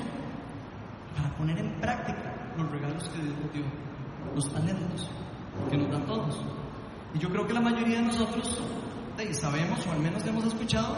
[1.15, 3.63] Para poner en práctica los regalos que Dios nos dio,
[4.35, 5.09] los talentos
[5.69, 6.41] que nos dan todos.
[7.13, 8.61] Y yo creo que la mayoría de nosotros
[9.31, 10.95] sabemos, o al menos hemos escuchado,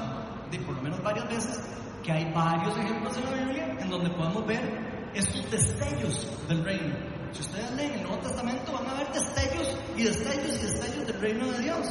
[0.51, 1.59] de por lo menos varias veces,
[2.03, 4.84] que hay varios ejemplos en la Biblia en donde podemos ver
[5.15, 6.95] estos destellos del reino.
[7.31, 11.19] Si ustedes leen el Nuevo Testamento van a ver destellos y destellos y destellos del
[11.21, 11.87] reino de Dios,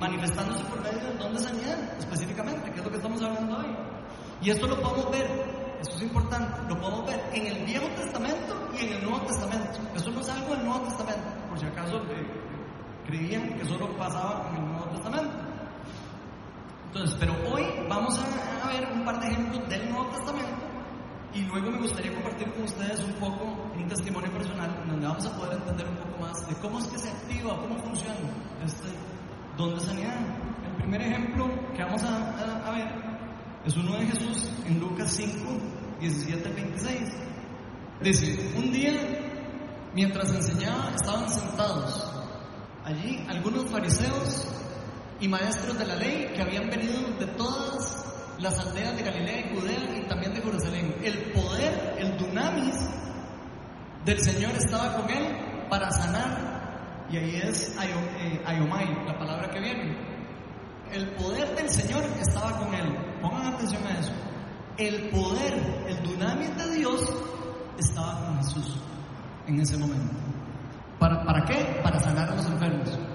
[0.00, 3.76] manifestándose por medio del don de sanidad, específicamente, que es lo que estamos hablando hoy.
[4.40, 5.26] Y esto lo podemos ver,
[5.80, 9.78] esto es importante, lo podemos ver en el Viejo Testamento y en el Nuevo Testamento.
[9.94, 12.02] Esto no es algo del Nuevo Testamento, por si acaso
[13.06, 15.36] creían que solo pasaba en el Nuevo Testamento.
[16.86, 20.67] Entonces, pero hoy vamos a ver un par de ejemplos del Nuevo Testamento
[21.34, 25.36] y luego me gustaría compartir con ustedes un poco un testimonio personal donde vamos a
[25.36, 28.16] poder entender un poco más de cómo es que se activa, cómo funciona
[28.64, 28.88] este
[29.56, 30.18] don sanidad.
[30.64, 32.88] El primer ejemplo que vamos a, ver
[33.64, 35.58] es uno de Jesús en Lucas 5,
[36.00, 37.00] 17 26.
[38.00, 38.92] Dice, un día
[39.94, 42.14] mientras enseñaba estaban sentados
[42.84, 44.48] allí algunos fariseos
[45.20, 48.07] y maestros de la ley que habían venido de todas
[48.38, 50.94] las aldeas de Galilea y Judea y también de Jerusalén.
[51.02, 52.74] El poder, el dunamis
[54.04, 57.06] del Señor estaba con él para sanar.
[57.10, 59.96] Y ahí es eh, ayomai, la palabra que viene.
[60.92, 62.94] El poder del Señor estaba con él.
[63.20, 64.12] Pongan atención a eso.
[64.76, 65.54] El poder,
[65.88, 67.12] el dunamis de Dios
[67.78, 68.80] estaba con Jesús
[69.46, 70.14] en ese momento.
[70.98, 71.80] ¿Para, ¿Para qué?
[71.82, 73.07] Para sanar a los enfermos.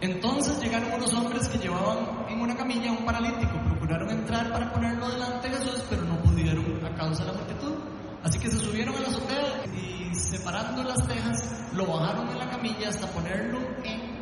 [0.00, 4.70] Entonces llegaron unos hombres que llevaban en una camilla a un paralítico, procuraron entrar para
[4.70, 7.74] ponerlo delante de Jesús, pero no pudieron a causa de la multitud.
[8.22, 12.50] Así que se subieron a la azotea y separando las tejas, lo bajaron en la
[12.50, 14.16] camilla hasta ponerlo en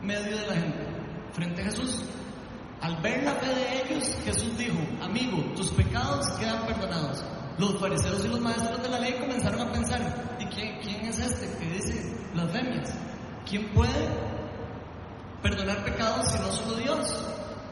[0.00, 0.86] medio de la gente,
[1.32, 2.04] frente a Jesús.
[2.80, 7.22] Al ver la fe de ellos, Jesús dijo, amigo, tus pecados quedan perdonados.
[7.58, 11.18] Los fariseos y los maestros de la ley comenzaron a pensar, ¿y quién, quién es
[11.18, 12.94] este que dice blasfemias?
[13.44, 14.08] ¿Quién puede
[15.42, 17.24] perdonar pecados si no solo Dios.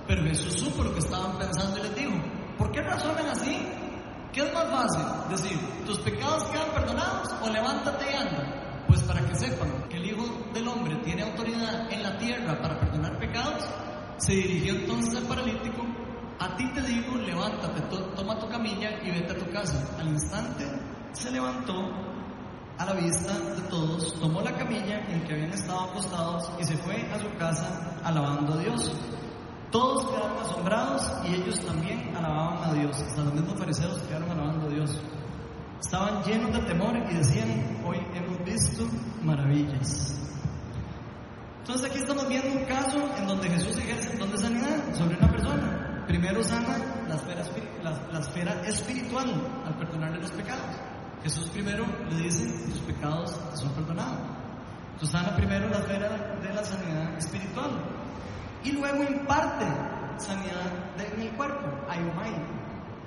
[0.06, 2.12] Pero Jesús supo lo que estaban pensando y les dijo,
[2.59, 3.59] ¿por qué razonan así?
[4.33, 5.02] ¿Qué es más fácil?
[5.30, 8.85] Decir, ¿tus pecados quedan perdonados o levántate y anda?
[8.87, 12.78] Pues para que sepan que el Hijo del Hombre tiene autoridad en la tierra para
[12.78, 13.64] perdonar pecados,
[14.18, 15.83] se dirigió entonces al paralítico,
[16.38, 17.80] a ti te digo, levántate,
[18.16, 19.96] toma tu camilla y vete a tu casa.
[19.98, 20.64] Al instante
[21.12, 21.74] se levantó,
[22.80, 26.78] a la vista de todos, tomó la camilla en que habían estado acostados y se
[26.78, 28.90] fue a su casa alabando a Dios.
[29.70, 32.96] Todos quedaron asombrados y ellos también alababan a Dios.
[33.02, 34.98] Hasta los mismos fariseos quedaron alabando a Dios.
[35.78, 38.86] Estaban llenos de temor y decían, hoy hemos visto
[39.22, 40.18] maravillas.
[41.58, 45.30] Entonces aquí estamos viendo un caso en donde Jesús ejerce don de sanidad sobre una
[45.30, 46.04] persona.
[46.06, 47.44] Primero sana la esfera,
[47.82, 49.28] la, la esfera espiritual
[49.66, 50.89] al perdonarle los pecados.
[51.22, 54.20] Jesús primero le dice, tus pecados son perdonados.
[54.92, 57.70] Entonces sana primero la esfera de la sanidad espiritual.
[58.64, 59.66] Y luego imparte
[60.16, 62.35] sanidad en el cuerpo, ayumai,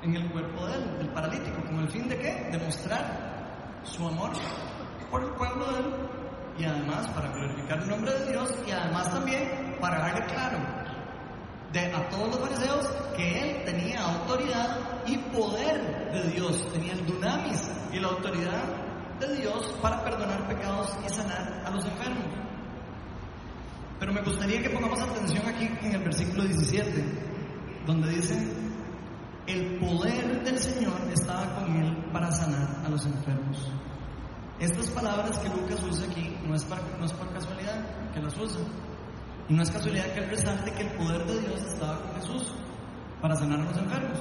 [0.02, 2.50] en el cuerpo de él, del paralítico, con el fin de qué?
[2.52, 4.32] Demostrar su amor
[5.10, 5.86] por el pueblo de él
[6.58, 10.58] y además para glorificar el nombre de Dios y además también para darle claro
[11.72, 17.06] de, a todos los fariseos que él tenía autoridad y poder de Dios, tenía el
[17.06, 18.64] dunamis y la autoridad
[19.20, 22.26] de Dios para perdonar pecados y sanar a los enfermos.
[24.00, 27.06] Pero me gustaría que pongamos atención aquí en el versículo 17,
[27.86, 28.38] donde dice,
[29.48, 33.72] el poder del Señor estaba con él para sanar a los enfermos.
[34.60, 36.68] Estas palabras que Lucas usa aquí no es,
[37.00, 38.62] no es por casualidad que las usa.
[39.50, 42.54] Y no es casualidad que él resalte que el poder de Dios estaba con Jesús
[43.22, 44.20] para sanar a los enfermos.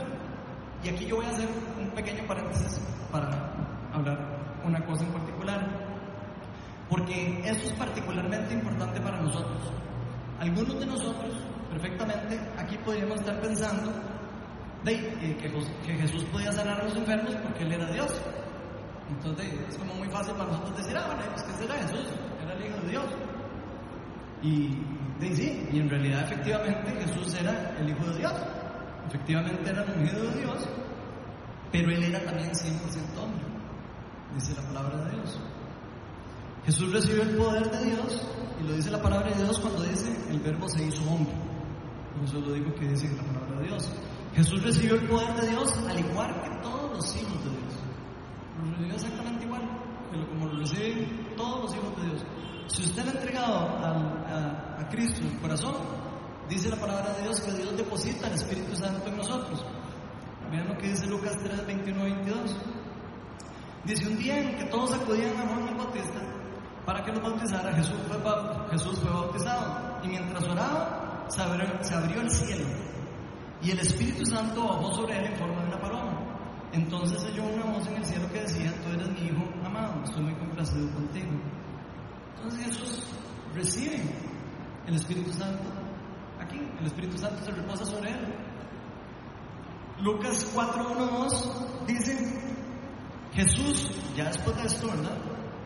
[0.83, 1.49] Y aquí yo voy a hacer
[1.81, 2.81] un pequeño paréntesis
[3.13, 3.62] para
[3.93, 5.93] hablar una cosa en particular.
[6.89, 9.73] Porque esto es particularmente importante para nosotros.
[10.39, 11.35] Algunos de nosotros,
[11.71, 13.93] perfectamente, aquí podríamos estar pensando
[14.85, 18.13] de, eh, que, Jesús podía sanar a los enfermos porque Él era Dios.
[19.09, 22.07] Entonces es como muy fácil para nosotros decir, ah, bueno, pues que era Jesús,
[22.43, 23.05] era el Hijo de Dios.
[24.43, 28.33] Y, sí, y en realidad efectivamente Jesús era el Hijo de Dios.
[29.07, 30.69] Efectivamente era el ungido de Dios,
[31.71, 33.32] pero Él era también 100% hombre,
[34.35, 35.39] dice la palabra de Dios.
[36.65, 38.23] Jesús recibió el poder de Dios,
[38.61, 41.35] y lo dice la palabra de Dios cuando dice, el verbo se hizo hombre.
[42.15, 43.91] Por eso lo digo que dice la palabra de Dios.
[44.35, 47.75] Jesús recibió el poder de Dios al igual que todos los hijos de Dios.
[48.59, 49.63] Lo recibió exactamente igual,
[50.31, 52.25] como lo reciben todos los hijos de Dios.
[52.69, 55.75] Si usted le ha entregado a, a, Cristo en el corazón,
[56.49, 59.65] dice la palabra de Dios que Dios deposita el Espíritu Santo en nosotros.
[60.51, 62.57] Miren lo que dice Lucas 3, 21 22.
[63.85, 66.21] Dice un día en que todos acudían a Juan Bautista
[66.87, 70.01] para que los bautizara, Jesús fue, bautizado.
[70.03, 72.67] Y mientras oraba, se abrió, se el cielo.
[73.61, 76.19] Y el Espíritu Santo bajó sobre él en forma de una paloma.
[76.73, 80.23] Entonces oyó una voz en el cielo que decía, tú eres mi hijo amado, estoy
[80.25, 81.31] muy complacido contigo.
[82.37, 83.05] Entonces Jesús
[83.55, 84.03] recibe
[84.87, 85.63] el Espíritu Santo
[86.41, 88.35] aquí, el Espíritu Santo se reposa sobre él.
[90.01, 92.62] Lucas 4, 1, 2 dice,
[93.35, 95.17] Jesús, ya después de esto, ¿verdad?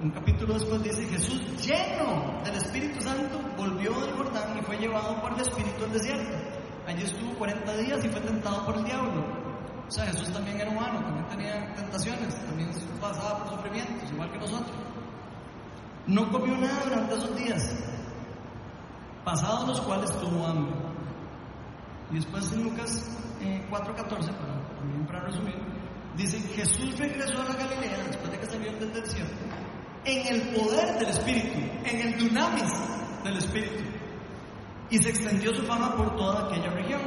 [0.00, 5.20] Un capítulo después dice, Jesús lleno del Espíritu Santo volvió del Jordán y fue llevado
[5.20, 6.36] por el Espíritu al desierto.
[6.86, 9.24] Allí estuvo 40 días y fue tentado por el diablo.
[9.88, 14.38] O sea, Jesús también era humano, también tenía tentaciones, también pasaba por sufrimientos, igual que
[14.38, 14.76] nosotros.
[16.06, 17.76] No comió nada durante esos días,
[19.24, 20.72] pasados los cuales tuvo hambre.
[22.10, 24.30] Y después en Lucas eh, 4.14,
[25.06, 25.54] para, resumir,
[26.16, 29.34] dice, Jesús regresó a la Galilea después de que salió del desierto,
[30.04, 32.72] en el poder del Espíritu, en el dunamis
[33.24, 33.84] del Espíritu.
[34.88, 37.00] Y se extendió su fama por toda aquella región.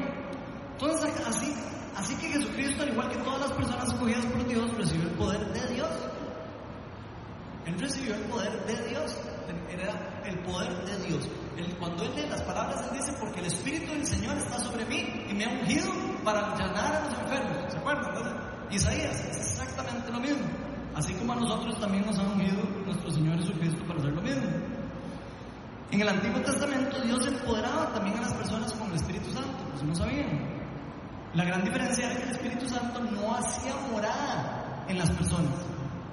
[0.73, 1.53] Entonces, así,
[1.95, 5.53] así que Jesucristo, al igual que todas las personas escogidas por Dios, recibió el poder
[5.53, 5.89] de Dios.
[7.65, 9.17] Él recibió el poder de Dios.
[9.69, 11.27] Era el poder de Dios.
[11.79, 15.25] Cuando él lee las palabras, él dice, porque el Espíritu del Señor está sobre mí
[15.29, 15.91] y me ha ungido
[16.23, 17.71] para sanar a los enfermos.
[17.71, 18.48] ¿Se acuerdan?
[18.71, 20.45] Isaías es exactamente lo mismo.
[20.95, 24.47] Así como a nosotros también nos ha ungido nuestro Señor Jesucristo para hacer lo mismo.
[25.91, 29.84] En el Antiguo Testamento Dios empoderaba también a las personas con el Espíritu Santo, pues
[29.84, 30.60] no sabían.
[31.34, 35.53] La gran diferencia era que el Espíritu Santo no hacía morada en las personas.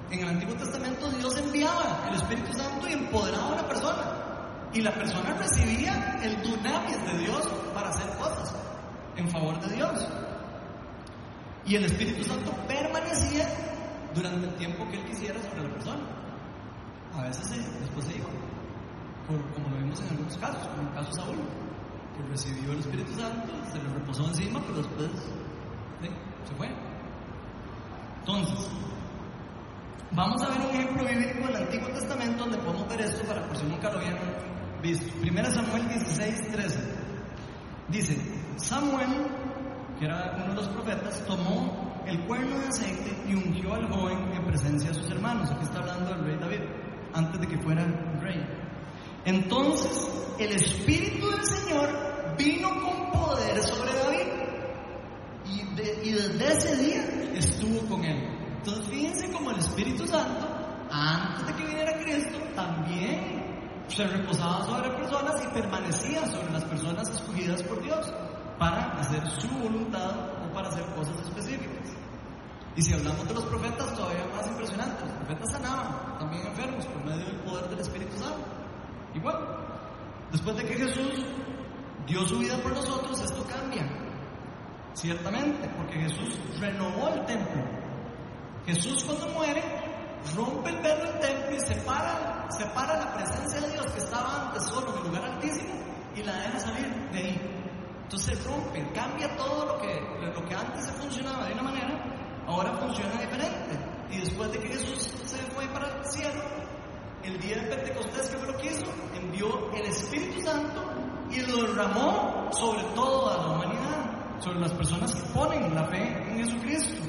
[0.09, 4.03] En el Antiguo Testamento Dios enviaba el Espíritu Santo y empoderaba a una persona.
[4.73, 8.55] Y la persona recibía el dunamis de Dios para hacer cosas
[9.15, 10.07] en favor de Dios.
[11.67, 13.45] Y el Espíritu Santo permanecía
[14.15, 15.99] durante el tiempo que Él quisiera sobre la persona.
[17.13, 18.27] A veces se, después se iba,
[19.27, 21.37] como lo vimos en algunos casos, como el caso de Saúl,
[22.15, 25.09] que recibió el Espíritu Santo, se le reposó encima, pero después
[26.01, 26.09] ¿sí?
[26.47, 26.69] se fue.
[28.19, 28.69] Entonces,
[30.11, 33.57] vamos a ver un ejemplo bíblico del Antiguo Testamento donde podemos ver esto para por
[33.57, 34.17] si nunca lo habían
[34.81, 35.19] visto.
[35.19, 36.79] Primera Samuel 16, 13.
[37.89, 38.17] Dice,
[38.57, 39.46] Samuel,
[39.99, 44.31] que era uno de los profetas, tomó el cuerno de aceite y ungió al joven
[44.33, 45.51] en presencia de sus hermanos.
[45.51, 46.61] Aquí está hablando del rey David,
[47.13, 47.85] antes de que fuera
[48.21, 48.43] rey.
[49.25, 54.27] Entonces, el Espíritu del Señor vino con poder sobre David.
[55.45, 57.03] Y, y desde ese día
[57.35, 58.17] estuvo con él.
[58.57, 60.47] Entonces, fíjense como el Espíritu Santo,
[60.91, 67.09] antes de que viniera Cristo, también se reposaba sobre personas y permanecía sobre las personas
[67.09, 68.13] escogidas por Dios
[68.57, 71.97] para hacer su voluntad o para hacer cosas específicas.
[72.75, 75.05] Y si hablamos de los profetas, todavía más impresionante.
[75.05, 78.45] Los profetas sanaban también enfermos por medio del poder del Espíritu Santo.
[79.15, 79.35] Igual,
[80.31, 81.25] después de que Jesús
[82.05, 83.83] dio su vida por nosotros, esto cambia.
[84.93, 87.63] Ciertamente, porque Jesús renovó el templo.
[88.67, 89.63] Jesús cuando muere,
[90.35, 94.63] rompe el velo del templo y separa, separa la presencia de Dios que estaba antes
[94.65, 95.73] solo en el lugar altísimo
[96.15, 97.46] y la deja salir de ahí.
[98.17, 100.01] Entonces rompe, cambia todo lo que,
[100.33, 103.77] lo que antes funcionaba de una manera, ahora funciona diferente.
[104.09, 106.41] Y después de que Jesús se fue para el cielo,
[107.21, 108.85] el día de Pentecostés, que fue lo que hizo?
[109.13, 110.81] Envió el Espíritu Santo
[111.29, 116.37] y lo derramó sobre toda la humanidad, sobre las personas que ponen la fe en
[116.43, 117.03] Jesucristo,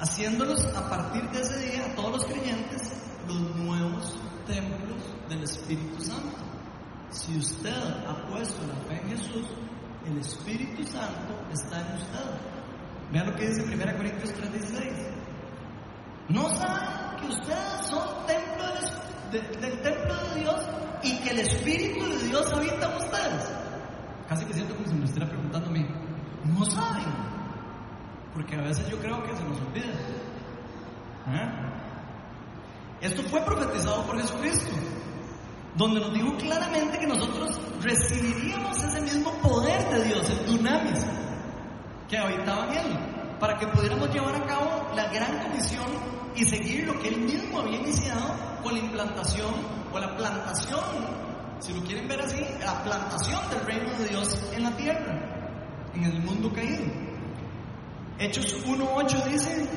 [0.00, 2.90] haciéndolos a partir de ese día, a todos los creyentes,
[3.28, 6.38] los nuevos templos del Espíritu Santo.
[7.10, 7.76] Si usted
[8.08, 9.46] ha puesto la fe en Jesús,
[10.06, 12.30] el Espíritu Santo está en usted.
[13.12, 15.14] Vean lo que dice 1 Corintios 3:16.
[16.28, 18.64] ¿No saben que ustedes son templo
[19.30, 20.68] del, del templo de Dios
[21.02, 23.52] y que el Espíritu de Dios habita en ustedes?
[24.28, 25.86] Casi que siento como si me estuviera preguntando a mí,
[26.44, 27.04] ¿no saben?
[28.32, 29.92] Porque a veces yo creo que se nos olvida.
[31.28, 31.64] ¿Eh?
[33.02, 34.70] Esto fue profetizado por Jesucristo,
[35.76, 41.04] donde nos dijo claramente que nosotros recibiríamos ese mismo poder de Dios, el dunamis,
[42.08, 42.98] que habitaba en Él,
[43.40, 45.86] para que pudiéramos llevar a cabo la gran comisión
[46.36, 49.52] y seguir lo que Él mismo había iniciado con la implantación
[49.92, 50.80] o la plantación,
[51.58, 56.04] si lo quieren ver así, la plantación del reino de Dios en la tierra, en
[56.04, 56.84] el mundo caído.
[58.18, 59.68] Hechos 1.8 dice,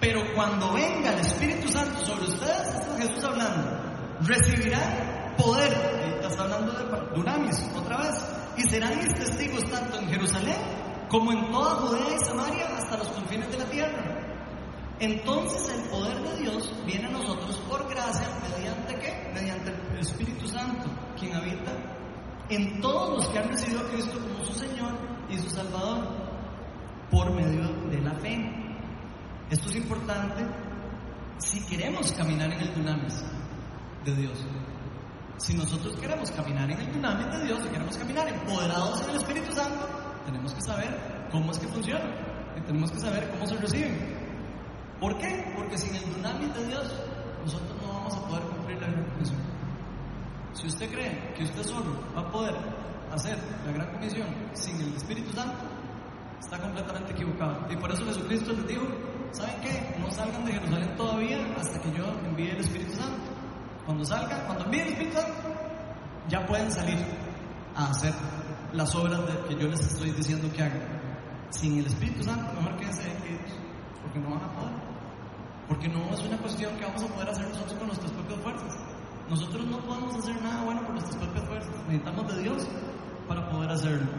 [0.00, 3.77] pero cuando venga el Espíritu Santo sobre ustedes, esto es Jesús hablando,
[4.20, 8.24] recibirán poder, está hablando de Dunamis otra vez,
[8.56, 10.56] y serán mis testigos tanto en Jerusalén
[11.08, 14.18] como en toda Judea y Samaria hasta los confines de la tierra.
[15.00, 19.30] Entonces el poder de Dios viene a nosotros por gracia, mediante qué?
[19.32, 21.72] Mediante el Espíritu Santo, quien habita
[22.48, 24.92] en todos los que han recibido a Cristo como su Señor
[25.28, 26.08] y su Salvador,
[27.10, 28.36] por medio de la fe.
[29.50, 30.44] Esto es importante
[31.38, 33.24] si queremos caminar en el dunamis
[34.10, 34.38] de Dios.
[35.36, 39.16] Si nosotros queremos caminar en el dunamis de Dios, si queremos caminar empoderados en el
[39.16, 39.86] Espíritu Santo,
[40.26, 42.04] tenemos que saber cómo es que funciona
[42.56, 44.18] y tenemos que saber cómo se recibe.
[45.00, 45.52] ¿Por qué?
[45.56, 46.92] Porque sin el dunamis de Dios,
[47.44, 49.40] nosotros no vamos a poder cumplir la gran comisión.
[50.54, 52.54] Si usted cree que usted solo va a poder
[53.12, 55.64] hacer la gran comisión sin el Espíritu Santo,
[56.40, 57.66] está completamente equivocado.
[57.70, 58.86] Y por eso Jesucristo les dijo,
[59.32, 59.96] ¿saben qué?
[60.00, 63.37] No salgan de Jerusalén todavía hasta que yo envíe el Espíritu Santo.
[63.88, 65.48] Cuando salgan, cuando envíe el Espíritu Santo,
[66.28, 66.98] ya pueden salir
[67.74, 68.12] a hacer
[68.74, 70.82] las obras de, que yo les estoy diciendo que hagan.
[71.48, 73.56] Sin el Espíritu Santo, mejor quédense quietos,
[74.02, 74.74] porque no van a poder.
[75.68, 78.76] Porque no es una cuestión que vamos a poder hacer nosotros con nuestras propias fuerzas.
[79.30, 81.74] Nosotros no podemos hacer nada bueno por nuestras propias fuerzas.
[81.86, 82.68] Necesitamos de Dios
[83.26, 84.10] para poder hacerlo.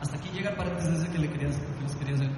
[0.00, 2.30] Hasta aquí llega el paréntesis que, le quería, que les quería hacer.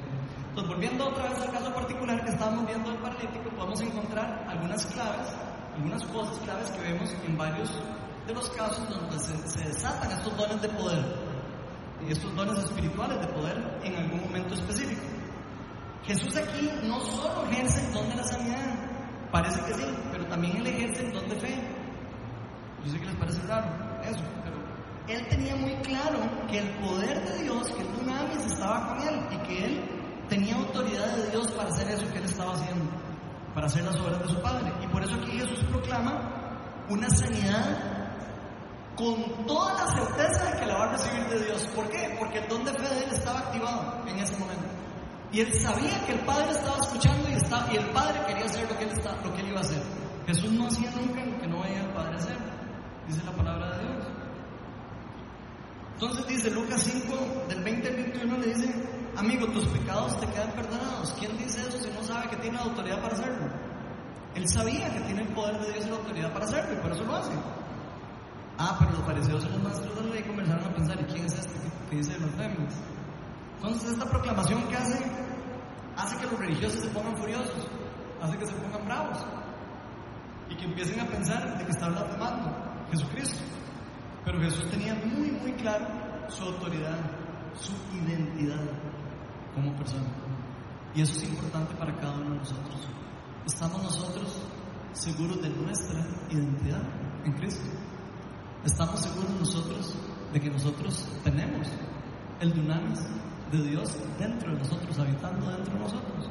[0.49, 4.87] Entonces, volviendo otra vez al caso particular que estábamos viendo del paralítico, podemos encontrar algunas
[4.87, 5.29] claves,
[5.75, 7.71] algunas cosas claves que vemos en varios
[8.27, 11.05] de los casos donde se, desatan estos dones de poder,
[12.09, 15.03] estos dones espirituales de poder en algún momento específico.
[16.05, 20.57] Jesús aquí no solo ejerce el don de la sanidad, parece que sí, pero también
[20.59, 21.55] él ejerce el don de fe.
[22.85, 23.67] Yo sé que les parece raro
[24.03, 24.57] eso, pero
[25.09, 29.21] él tenía muy claro que el poder de Dios, que el dunamis estaba con él
[29.33, 29.91] y que él
[30.29, 32.85] tenía autoridad de Dios para hacer eso que él estaba haciendo,
[33.55, 34.73] para hacer las obras de su Padre.
[34.83, 37.95] Y por eso aquí Jesús proclama una sanidad
[38.97, 41.67] con toda la certeza de que la va a recibir de Dios.
[41.75, 42.17] ¿Por qué?
[42.19, 44.65] Porque el don de fe de él estaba activado en ese momento.
[45.33, 48.69] Y él sabía que el Padre estaba escuchando y, está, y el Padre quería hacer
[48.69, 49.83] lo que, él está, lo que él iba a hacer.
[50.27, 52.37] Jesús no hacía nunca lo que no veía el Padre hacer,
[53.07, 54.07] dice la palabra de Dios.
[55.95, 58.75] Entonces dice Lucas 5, del 20 al 21, le dice,
[59.17, 61.15] amigo, tus pecados te quedan perdonados.
[61.19, 63.47] ¿Quién dice eso si no sabe que tiene autoridad para hacerlo?
[64.35, 66.93] Él sabía que tiene el poder de Dios y la autoridad para hacerlo y por
[66.93, 67.33] eso lo hace.
[68.59, 71.27] Ah, pero los fariseos y los maestros de la ley comenzaron a pensar, ¿y quién
[71.27, 71.55] es este
[71.91, 72.75] que, dice blasfemias?
[73.57, 74.99] Entonces esta proclamación que hace,
[75.97, 77.69] hace que los religiosos se pongan furiosos,
[78.21, 79.19] hace que se pongan bravos
[80.51, 82.53] y que empiecen a pensar de que está blasfemando
[82.91, 83.43] Jesucristo.
[84.25, 85.87] Pero Jesús tenía muy, muy claro
[86.29, 86.99] su autoridad,
[87.55, 88.61] su identidad
[89.55, 90.07] como persona.
[90.95, 92.89] Y eso es importante para cada uno de nosotros.
[93.47, 94.41] ¿Estamos nosotros
[94.93, 96.01] seguros de nuestra
[96.31, 96.83] identidad
[97.25, 97.65] en Cristo?
[98.65, 99.95] ¿Estamos seguros nosotros
[100.33, 101.69] de que nosotros tenemos
[102.41, 103.01] el dunamis
[103.51, 106.31] de Dios dentro de nosotros, habitando dentro de nosotros?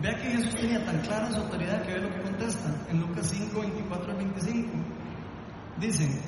[0.00, 3.28] Vea que Jesús tenía tan clara su autoridad que ve lo que contesta en Lucas
[3.30, 4.70] 5, 24 al 25.
[5.78, 6.20] Dice,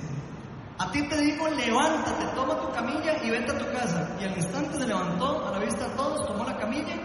[0.78, 4.16] a ti te digo, levántate, toma tu camilla y vete a tu casa.
[4.20, 6.96] Y al instante se levantó a la vista de todos, tomó la camilla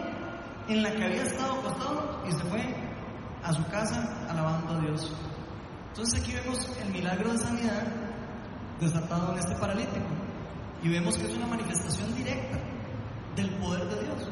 [0.67, 2.61] en la que había estado acostado y se fue
[3.43, 5.13] a su casa alabando a Dios.
[5.89, 7.84] Entonces aquí vemos el milagro de sanidad
[8.80, 10.07] desatado en este paralítico.
[10.82, 12.57] Y vemos que es una manifestación directa
[13.36, 14.30] del poder de Dios,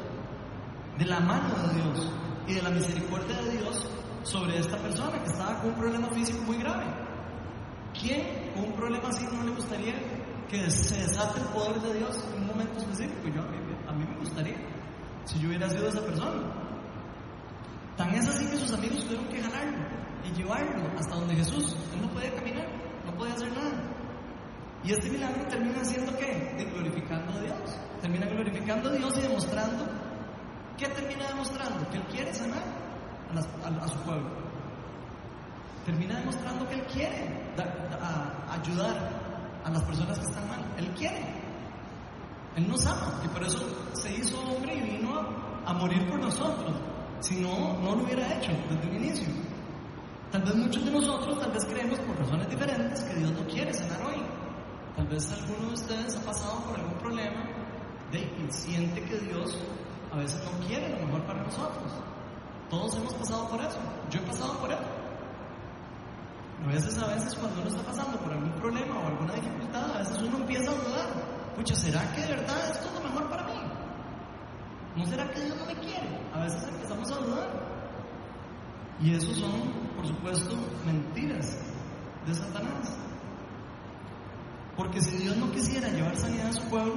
[0.98, 2.12] de la mano de Dios
[2.46, 3.88] y de la misericordia de Dios
[4.22, 7.07] sobre esta persona que estaba con un problema físico muy grave.
[8.00, 9.94] ¿Quién con un problema así no le gustaría
[10.48, 13.28] que se desate el poder de Dios en un momento específico?
[13.28, 14.56] Yo, a mí me gustaría,
[15.24, 16.42] si yo hubiera sido esa persona.
[17.96, 19.78] Tan es así que sus amigos tuvieron que jalarlo
[20.24, 21.76] y llevarlo hasta donde Jesús.
[21.92, 22.68] Él no podía caminar,
[23.04, 23.72] no podía hacer nada.
[24.84, 26.54] Y este milagro termina siendo qué?
[26.56, 27.80] De glorificando a Dios.
[28.00, 29.84] Termina glorificando a Dios y demostrando.
[30.76, 31.90] ¿Qué termina demostrando?
[31.90, 32.62] Que Él quiere sanar
[33.34, 34.30] a su pueblo.
[35.84, 37.47] Termina demostrando que Él quiere
[38.50, 38.96] ayudar
[39.64, 40.64] a las personas que están mal.
[40.76, 41.22] Él quiere.
[42.56, 43.20] Él nos ama.
[43.24, 43.58] Y por eso
[43.92, 46.74] se hizo hombre y vino a, a morir por nosotros.
[47.20, 49.28] Si no, no lo hubiera hecho desde un inicio.
[50.30, 53.72] Tal vez muchos de nosotros, tal vez creemos por razones diferentes que Dios no quiere
[53.72, 54.22] sanar hoy.
[54.96, 57.44] Tal vez alguno de ustedes ha pasado por algún problema
[58.12, 59.56] y siente que Dios
[60.12, 61.92] a veces no quiere lo mejor para nosotros.
[62.70, 63.78] Todos hemos pasado por eso.
[64.10, 65.07] Yo he pasado por eso.
[66.64, 69.98] A veces, a veces cuando uno está pasando por algún problema o alguna dificultad, a
[69.98, 71.08] veces uno empieza a dudar.
[71.56, 73.60] Pucha, ¿será que de verdad esto es lo mejor para mí?
[74.96, 76.20] ¿No será que Dios no me quiere?
[76.34, 77.48] A veces empezamos a dudar.
[79.00, 81.56] Y eso son, por supuesto, mentiras
[82.26, 82.96] de Satanás.
[84.76, 86.94] Porque si Dios no quisiera llevar sanidad a su pueblo,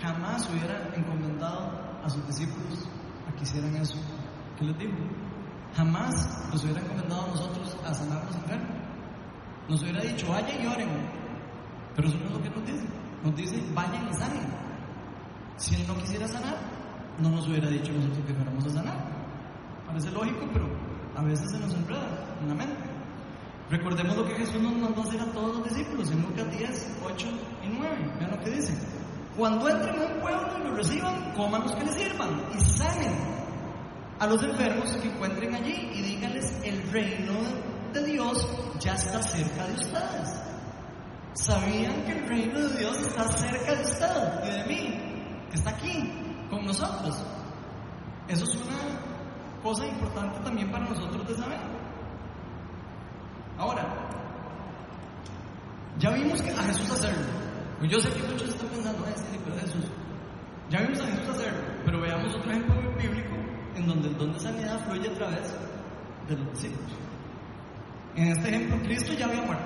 [0.00, 1.70] jamás hubiera encomendado
[2.02, 2.88] a sus discípulos
[3.28, 3.98] a que hicieran eso.
[4.58, 5.25] ¿Qué les digo?
[5.76, 8.76] Jamás nos hubiera encomendado a nosotros a sanar a los enfermos.
[9.68, 10.88] Nos hubiera dicho, vayan y oren.
[11.94, 12.86] Pero eso no es lo que nos dice.
[13.22, 14.46] Nos dice, vayan y sanen.
[15.56, 16.56] Si Él no quisiera sanar,
[17.18, 18.96] no nos hubiera dicho nosotros que fuéramos a sanar.
[19.86, 20.66] Parece lógico, pero
[21.14, 22.08] a veces se nos enreda
[22.40, 22.90] en la mente.
[23.68, 27.28] Recordemos lo que Jesús nos mandó hacer a todos los discípulos en Lucas 10, 8
[27.64, 28.14] y 9.
[28.18, 28.72] Vean lo que dice.
[29.36, 33.45] Cuando entren a un pueblo y lo reciban, coman los que les sirvan y sanen
[34.18, 37.34] a los enfermos que encuentren allí y díganles, el reino
[37.92, 38.48] de Dios
[38.80, 40.42] ya está cerca de ustedes.
[41.34, 45.48] ¿Sabían que el reino de Dios está cerca de ustedes y de mí?
[45.50, 46.12] Que está aquí,
[46.48, 47.22] con nosotros.
[48.28, 51.60] Eso es una cosa importante también para nosotros de saber.
[53.58, 53.84] Ahora,
[55.98, 57.26] ya vimos que a Jesús hacerlo.
[57.78, 59.84] Pues yo sé que muchos están pensando, es pero Jesús.
[60.70, 63.45] Ya vimos a Jesús hacerlo, pero veamos otro ejemplo bíblico
[63.76, 65.54] en donde el don de sanidad fluye a través
[66.28, 66.92] de los discípulos.
[68.16, 69.64] En este ejemplo, Cristo ya había muerto.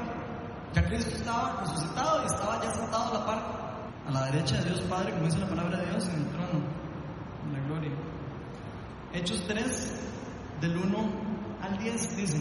[0.72, 3.46] Ya Cristo estaba resucitado y estaba ya sentado a la parte,
[4.06, 6.60] a la derecha de Dios Padre, como dice la palabra de Dios, en el trono,
[7.44, 7.90] en la gloria.
[9.12, 9.92] Hechos 3,
[10.60, 10.98] del 1
[11.62, 12.40] al 10, dice,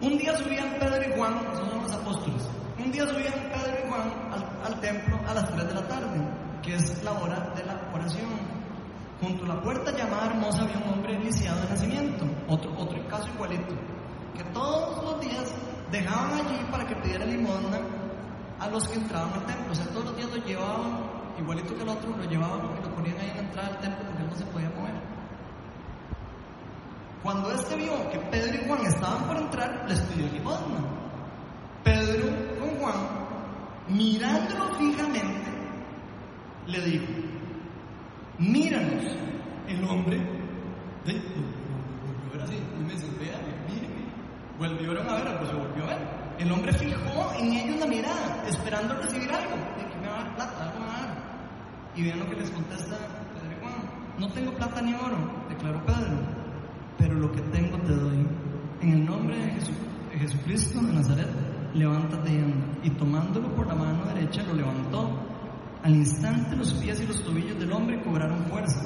[0.00, 4.32] un día subían Pedro y Juan, son los apóstoles, un día subían Pedro y Juan
[4.32, 6.20] al, al templo a las 3 de la tarde,
[6.62, 8.55] que es la hora de la oración.
[9.20, 13.28] Junto a la puerta llamada Hermosa había un hombre iniciado de nacimiento, otro, otro caso
[13.34, 13.74] igualito,
[14.36, 15.54] que todos los días
[15.90, 17.80] dejaban allí para que pidiera limosna
[18.58, 19.72] a los que entraban al templo.
[19.72, 22.94] O sea, todos los días lo llevaban, igualito que el otro, lo llevaban y lo
[22.94, 24.94] ponían ahí en la entrada del templo porque no se podía mover.
[27.22, 30.78] Cuando este vio que Pedro y Juan estaban por entrar, les pidió limosna.
[31.82, 32.26] Pedro
[32.58, 32.96] con Juan,
[33.88, 35.50] mirándolo fijamente,
[36.66, 37.06] le dijo,
[38.38, 39.04] míranos.
[39.68, 40.18] El hombre
[41.06, 43.40] volvió a ver así, me vea.
[44.58, 45.98] Volvieron a ver, pues se volvió a ver.
[46.38, 49.56] El hombre fijó en ellos la mirada, esperando recibir algo.
[49.56, 50.64] ¿De me va a dar plata?
[50.64, 51.16] Algo me va a dar.
[51.94, 53.74] Y vean lo que les contesta Pedro Juan.
[54.18, 55.16] No tengo plata ni oro,
[55.48, 56.18] declaró Pedro,
[56.98, 58.26] pero lo que tengo te doy.
[58.82, 59.74] En el nombre de, Jesús,
[60.10, 61.28] de Jesucristo de Nazaret,
[61.74, 62.66] levántate y anda.
[62.82, 65.35] Y tomándolo por la mano derecha, lo levantó
[65.82, 68.80] Al instante los pies y los tobillos del hombre cobraron fuerza.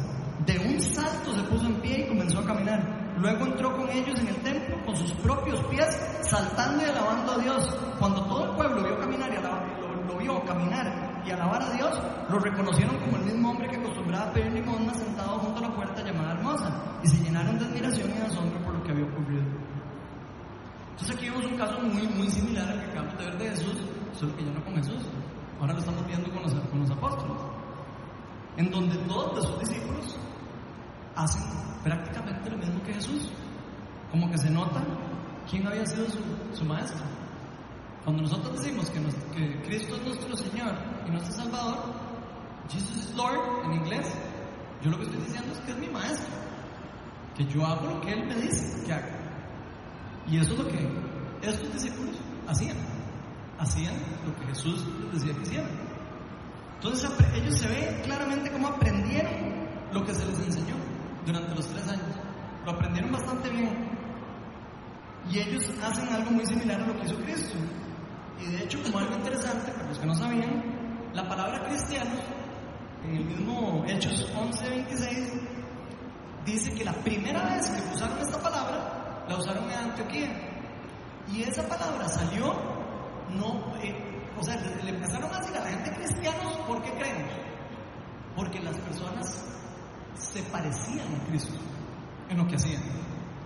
[0.46, 3.14] De un salto se puso en pie y comenzó a caminar.
[3.18, 5.86] Luego entró con ellos en el templo con sus propios pies,
[6.22, 7.78] saltando y alabando a Dios.
[7.98, 12.00] Cuando todo el pueblo vio caminar y lo, lo vio caminar y alabar a Dios,
[12.30, 15.74] lo reconocieron como el mismo hombre que acostumbraba a pedir limosna sentado junto a la
[15.74, 19.04] puerta llamada Hermosa, y se llenaron de admiración y de asombro por lo que había
[19.04, 19.42] ocurrido.
[20.92, 23.76] Entonces aquí vemos un caso muy, muy similar al que acabamos de ver de Jesús,
[24.18, 25.02] solo que ya no con Jesús.
[25.60, 27.36] Ahora lo estamos viendo con los, con apóstoles.
[28.56, 30.18] En donde todos de sus discípulos
[31.14, 31.42] hacen
[31.84, 33.30] prácticamente lo mismo que Jesús.
[34.10, 34.82] Como que se nota
[35.48, 36.06] quién había sido
[36.54, 37.04] su, maestro.
[38.04, 40.74] Cuando nosotros decimos que, Cristo es nuestro Señor
[41.06, 41.78] y nuestro Salvador,
[42.70, 44.06] Jesus is Lord en inglés,
[44.82, 46.34] yo lo que estoy diciendo es que es mi maestro,
[47.36, 49.18] que yo hago lo que Él me dice que haga.
[50.26, 50.88] Y eso es lo que
[51.42, 52.16] estos discípulos
[52.48, 52.76] hacían.
[53.60, 53.94] Hacían
[54.26, 55.70] lo que Jesús les decía que hicieran.
[56.76, 60.76] Entonces ellos se ven claramente cómo aprendieron lo que se les enseñó
[61.26, 62.16] durante los tres años.
[62.64, 63.90] Lo aprendieron bastante bien.
[65.30, 67.56] Y ellos hacen algo muy similar a lo que hizo Cristo.
[68.40, 72.10] Y de hecho, como algo interesante, para los que no sabían, la palabra cristiano,
[73.04, 75.32] en el mismo Hechos 11:26,
[76.44, 80.28] dice que la primera vez que usaron esta palabra, la usaron en Antioquía.
[81.28, 82.54] Y esa palabra salió,
[83.30, 83.94] no, eh,
[84.36, 87.32] o sea, le empezaron a decir a la gente cristianos, ¿por qué creemos?
[88.34, 89.44] Porque las personas
[90.32, 91.58] se parecían a Cristo
[92.28, 92.82] en lo que hacían.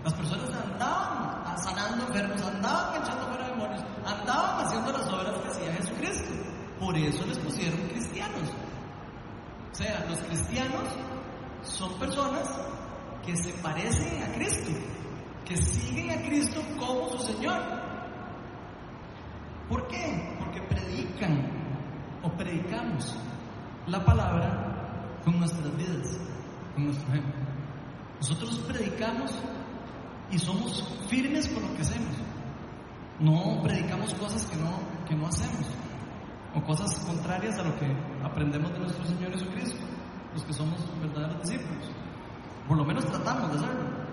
[0.03, 5.72] Las personas andaban sanando enfermos, andaban echando fuera demonios, andaban haciendo las obras que hacía
[5.74, 6.30] Jesucristo.
[6.78, 8.51] Por eso les pusieron cristianos.
[9.72, 10.85] O sea, los cristianos
[11.62, 12.49] son personas
[13.24, 14.70] que se parecen a Cristo,
[15.47, 17.62] que siguen a Cristo como su Señor.
[19.68, 20.37] ¿Por qué?
[20.39, 21.51] Porque predican
[22.22, 23.16] o predicamos
[23.87, 26.18] la palabra con nuestras vidas
[26.75, 27.35] con nuestro ejemplo.
[28.20, 29.31] Nosotros predicamos
[30.31, 32.14] y somos firmes con lo que hacemos.
[33.20, 35.66] No predicamos cosas que no, que no hacemos
[36.55, 37.87] o cosas contrarias a lo que
[38.22, 39.85] aprendemos de nuestro Señor Jesucristo,
[40.33, 41.91] los que somos verdaderos discípulos.
[42.68, 44.05] Por lo menos tratamos de hacerlo.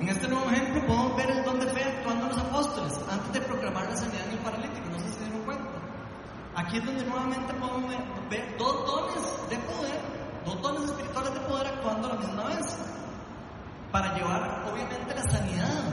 [0.00, 3.40] En este nuevo ejemplo podemos ver el don de fe actuando los apóstoles antes de
[3.42, 4.88] proclamar la sanidad en el paralítico.
[4.90, 5.70] No sé si se dieron cuenta.
[6.56, 7.90] Aquí es donde nuevamente podemos
[8.30, 10.13] ver dos dones de poder
[10.44, 12.78] dos dones espirituales de poder actuando a la misma vez,
[13.92, 15.84] para llevar obviamente la sanidad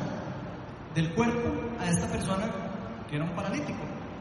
[0.95, 1.49] del cuerpo
[1.79, 2.49] a esta persona
[3.07, 3.79] que era un paralítico.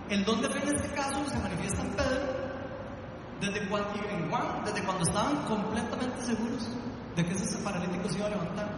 [0.09, 2.41] El don de fe en este caso se manifiesta en Pedro
[3.41, 6.68] desde cuando, en Juan, desde cuando estaban completamente seguros
[7.16, 8.68] de que ese paralítico se iba a levantar.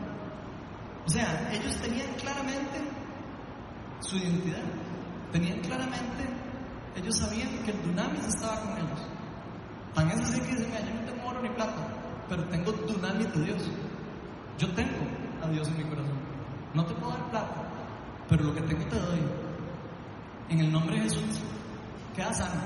[1.04, 2.80] O sea, ellos tenían claramente
[4.00, 4.62] su identidad,
[5.32, 6.28] tenían claramente,
[6.94, 9.00] ellos sabían que el dunamis estaba con ellos.
[9.94, 11.82] Tan es así que dicen, yo no tengo ni plata,
[12.28, 13.62] pero tengo dunamis de Dios.
[14.58, 15.06] Yo tengo
[15.42, 16.18] a Dios en mi corazón.
[16.74, 17.68] No te puedo dar plata,
[18.28, 19.20] pero lo que tengo te doy.
[20.48, 21.40] En el nombre de Jesús,
[22.14, 22.60] queda sano.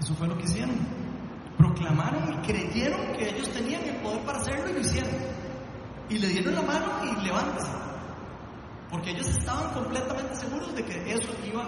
[0.00, 0.76] Eso fue lo que hicieron.
[1.56, 5.10] Proclamaron y creyeron que ellos tenían el poder para hacerlo y lo hicieron.
[6.08, 7.70] Y le dieron la mano y levántese.
[8.90, 11.64] Porque ellos estaban completamente seguros de que eso iba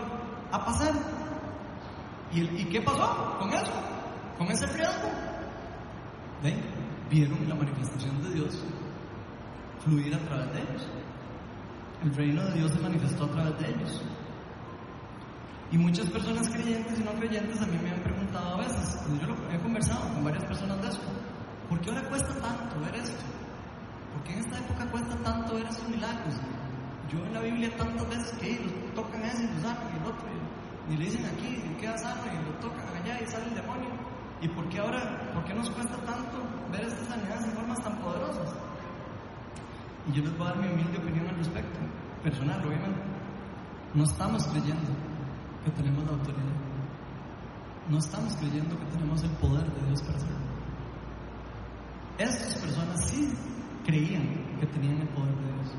[0.51, 0.93] a pasar.
[2.33, 3.73] ¿Y, ¿Y qué pasó con eso?
[4.39, 5.09] con ese riesgo.
[6.43, 6.61] ¿Ven?
[7.11, 8.65] Vieron la manifestación de Dios
[9.85, 10.89] fluir a través de ellos.
[12.03, 14.03] El reino de Dios se manifestó a través de ellos.
[15.71, 19.27] Y muchas personas creyentes y no creyentes a mí me han preguntado a veces, yo
[19.27, 21.07] lo he conversado con varias personas de esto,
[21.69, 23.25] ¿por qué ahora cuesta tanto ver esto?
[24.13, 26.35] ¿Por qué en esta época cuesta tanto ver estos milagros?
[27.11, 30.07] Yo en la Biblia tantas veces que los tocan ese y lo sacan y el
[30.07, 30.27] otro,
[30.91, 33.94] y, le dicen aquí, y queda sano, y lo tocan allá y sale el demonio.
[34.41, 36.39] ¿Y por qué ahora, por qué nos cuesta tanto
[36.71, 38.55] ver estas sanidades en formas tan poderosas?
[40.09, 41.79] Y yo les voy a dar mi humilde opinión al respecto,
[42.23, 43.01] personal, obviamente.
[43.95, 44.91] No estamos creyendo
[45.65, 46.55] que tenemos la autoridad.
[47.89, 50.37] No estamos creyendo que tenemos el poder de Dios para hacerlo.
[52.19, 53.33] Estas personas sí
[53.85, 55.75] creían que tenían el poder de Dios.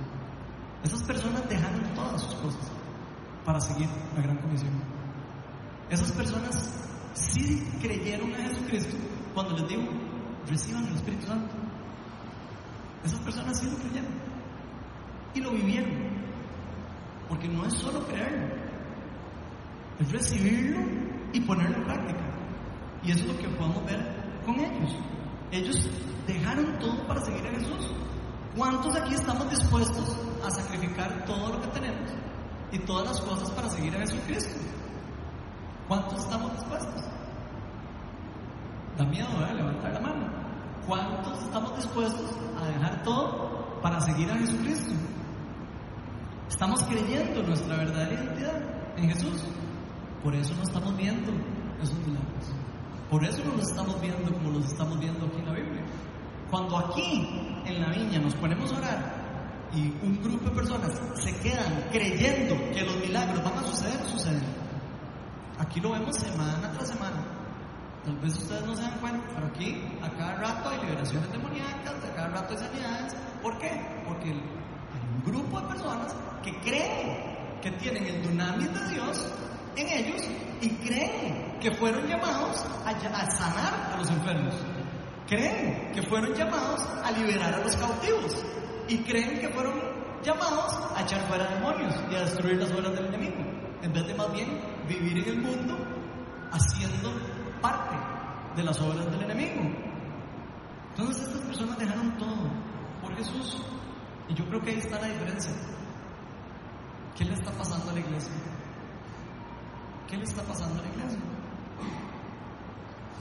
[0.83, 2.71] Esas personas dejaron todas sus cosas
[3.43, 4.71] para seguir la gran comisión.
[5.89, 6.71] Esas personas
[7.15, 8.95] sí creyeron a Jesucristo
[9.33, 9.83] cuando les digo,
[10.47, 11.55] reciban el Espíritu Santo.
[13.03, 14.11] Esas personas sí lo creyeron
[15.33, 16.25] y lo vivieron.
[17.27, 18.55] Porque no es solo creerlo,
[19.99, 20.79] es recibirlo
[21.33, 22.19] y ponerlo en práctica.
[23.03, 23.99] Y eso es lo que podemos ver
[24.45, 24.95] con ellos.
[25.51, 25.89] Ellos
[26.27, 27.91] dejaron todo para seguir a Jesús.
[28.55, 32.11] ¿Cuántos aquí estamos dispuestos a sacrificar todo lo que tenemos
[32.71, 34.55] y todas las cosas para seguir a Jesucristo?
[35.87, 37.03] ¿Cuántos estamos dispuestos?
[38.97, 39.55] Da miedo, ¿verdad?
[39.55, 40.25] Levantar la mano.
[40.87, 44.93] ¿Cuántos estamos dispuestos a dejar todo para seguir a Jesucristo?
[46.49, 48.61] Estamos creyendo en nuestra verdadera identidad
[48.97, 49.43] en Jesús.
[50.23, 51.31] Por eso no estamos viendo
[51.81, 52.53] esos milagros.
[53.09, 55.83] Por eso no los estamos viendo como los estamos viendo aquí en la Biblia.
[56.49, 59.25] Cuando aquí en la viña nos ponemos a orar
[59.73, 64.64] y un grupo de personas se quedan creyendo que los milagros van a suceder, suceden.
[65.59, 67.23] Aquí lo vemos semana tras semana.
[68.03, 71.93] Tal vez ustedes no se dan cuenta, pero aquí a cada rato hay liberaciones demoníacas,
[72.03, 73.15] a cada rato hay sanidades.
[73.41, 74.03] ¿Por qué?
[74.07, 79.33] Porque hay un grupo de personas que creen que tienen el dunamis de Dios
[79.75, 80.21] en ellos
[80.61, 84.53] y creen que fueron llamados a, a sanar a los enfermos.
[85.27, 88.45] Creen que fueron llamados a liberar a los cautivos
[88.87, 89.73] y creen que fueron
[90.23, 93.35] llamados a echar fuera demonios y a destruir las obras del enemigo,
[93.81, 95.77] en vez de más bien vivir en el mundo
[96.51, 97.11] haciendo
[97.61, 97.95] parte
[98.55, 99.61] de las obras del enemigo.
[100.89, 102.49] Entonces estas personas dejaron todo
[103.01, 103.61] por Jesús
[104.29, 105.51] y yo creo que ahí está la diferencia.
[107.15, 108.33] ¿Qué le está pasando a la iglesia?
[110.07, 111.19] ¿Qué le está pasando a la iglesia?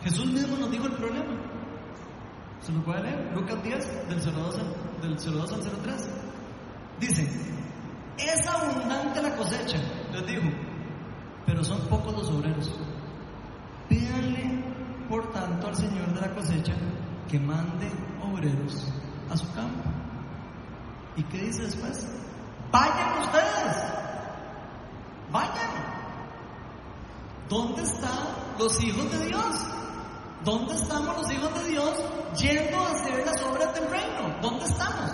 [0.02, 1.34] Jesús mismo nos dijo el problema.
[2.60, 3.32] ¿Se lo puede leer?
[3.34, 6.10] Lucas 10, del 02 al, del 02 al 03.
[7.00, 7.28] Dice,
[8.18, 9.78] es abundante la cosecha,
[10.14, 10.48] les dijo,
[11.46, 12.72] pero son pocos los obreros.
[13.88, 14.64] Pídanle,
[15.08, 16.74] por tanto, al Señor de la cosecha
[17.28, 17.90] que mande
[18.22, 18.92] obreros
[19.30, 19.90] a su campo.
[21.16, 22.08] ¿Y qué dice después?
[22.72, 23.76] Vayan ustedes,
[25.30, 25.94] vayan.
[27.48, 28.18] ¿Dónde están
[28.58, 29.66] los hijos de Dios?
[30.44, 31.94] ¿Dónde estamos los hijos de Dios
[32.38, 34.34] yendo a hacer las obras del reino?
[34.42, 35.10] ¿Dónde estamos?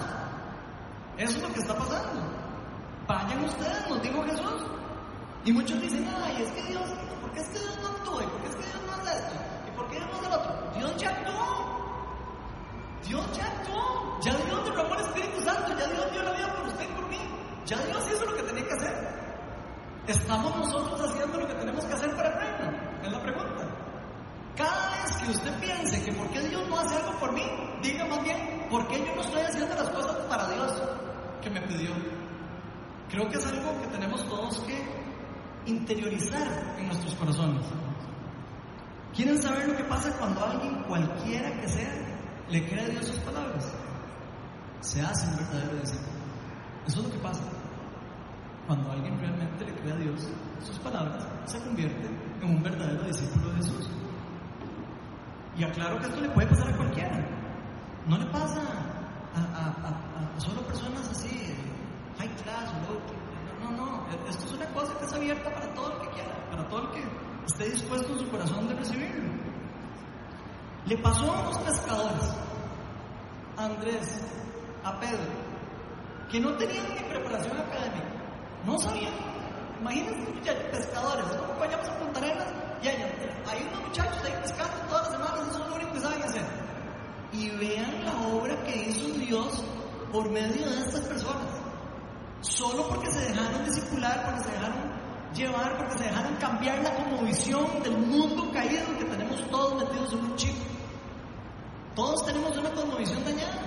[1.18, 2.22] Eso es lo que está pasando.
[3.06, 4.69] Vayan ustedes, nos dijo Jesús.
[5.44, 6.84] Y muchos dicen, ay, es que Dios,
[7.20, 8.22] ¿por qué es que Dios no actúa?
[8.24, 9.34] ¿Por qué es que Dios no hace esto?
[9.66, 10.70] ¿Y por qué Dios no hace lo otro?
[10.76, 11.80] Dios ya actuó.
[13.06, 14.20] Dios ya actuó.
[14.20, 15.68] Ya Dios derramó el Espíritu Santo.
[15.78, 17.18] Ya Dios dio la vida por usted y por mí.
[17.64, 19.20] Ya Dios hizo lo que tenía que hacer.
[20.06, 23.02] ¿Estamos nosotros haciendo lo que tenemos que hacer para el reino?
[23.02, 23.68] Es la pregunta.
[24.56, 27.42] Cada vez que usted piense que por qué Dios no hace algo por mí,
[27.82, 30.82] diga más bien, ¿por qué yo no estoy haciendo las cosas para Dios
[31.40, 31.90] que me pidió?
[33.08, 34.99] Creo que es algo que tenemos todos que
[35.70, 37.64] interiorizar en nuestros corazones.
[39.14, 41.92] ¿Quieren saber lo que pasa cuando alguien, cualquiera que sea,
[42.48, 43.72] le cree a Dios sus palabras?
[44.80, 46.20] Se hace un verdadero discípulo.
[46.86, 47.42] Eso es lo que pasa.
[48.66, 50.28] Cuando alguien realmente le cree a Dios
[50.64, 52.08] sus palabras, se convierte
[52.40, 53.90] en un verdadero discípulo de Jesús.
[55.56, 57.26] Y aclaro que esto le puede pasar a cualquiera.
[58.06, 58.62] No le pasa
[59.34, 61.54] a, solo personas así,
[62.18, 62.98] high class low.
[62.98, 63.29] No,
[63.60, 64.06] no, no.
[64.28, 66.90] Esto es una cosa que es abierta para todo el que quiera, para todo el
[66.90, 67.02] que
[67.46, 69.32] esté dispuesto en su corazón de recibirlo.
[70.86, 72.34] Le pasó a unos pescadores,
[73.56, 74.20] a Andrés,
[74.82, 75.32] a Pedro,
[76.30, 78.08] que no tenían ni preparación académica,
[78.64, 79.12] no sabían.
[79.80, 82.48] Imagínense muchachos, pescadores, ¿cómo vayamos a Punta Arenas?
[82.82, 86.00] Y hay, hay unos muchachos ahí pescando todas las semanas, eso es lo único que
[86.00, 86.44] saben hacer.
[87.32, 89.64] Y vean la obra que hizo Dios
[90.12, 91.49] por medio de estas personas.
[92.40, 95.00] Solo porque se dejaron discipular, porque se dejaron
[95.34, 100.18] llevar, porque se dejaron cambiar la cosmovisión del mundo caído que tenemos todos metidos en
[100.20, 100.54] un chip.
[101.94, 103.62] Todos tenemos una cosmovisión dañada.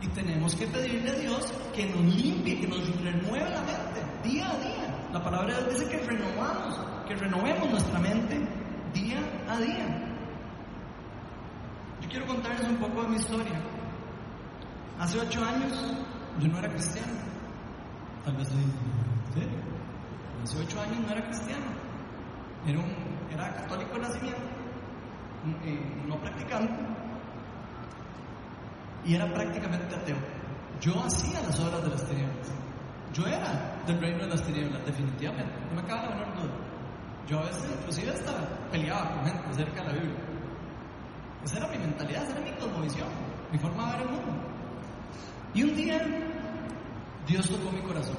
[0.00, 4.50] Y tenemos que pedirle a Dios que nos limpie, que nos renueve la mente día
[4.50, 5.08] a día.
[5.12, 8.40] La palabra de Dios dice que renovamos, que renovemos nuestra mente
[8.92, 9.18] día
[9.48, 10.04] a día.
[12.00, 13.60] Yo quiero contarles un poco de mi historia.
[14.98, 15.72] Hace ocho años
[16.38, 17.33] yo no era cristiano.
[18.24, 18.54] Tal vez ¿sí?
[20.42, 21.64] Hace ocho años no era cristiano.
[22.66, 22.80] Era,
[23.30, 24.40] era católico de nacimiento,
[25.64, 26.82] eh, no practicante,
[29.04, 30.16] y era prácticamente ateo.
[30.80, 32.52] Yo hacía las obras de las tinieblas.
[33.12, 35.52] Yo era del reino de las tinieblas, definitivamente.
[35.70, 36.54] No me cabe la menor duda.
[37.28, 38.32] Yo a veces, inclusive, hasta
[38.70, 40.18] peleaba con gente acerca de la Biblia.
[41.44, 43.08] Esa era mi mentalidad, esa era mi cosmovisión,
[43.52, 44.32] mi forma de ver el mundo.
[45.52, 45.98] Y un día,
[47.26, 48.16] Dios tocó mi corazón.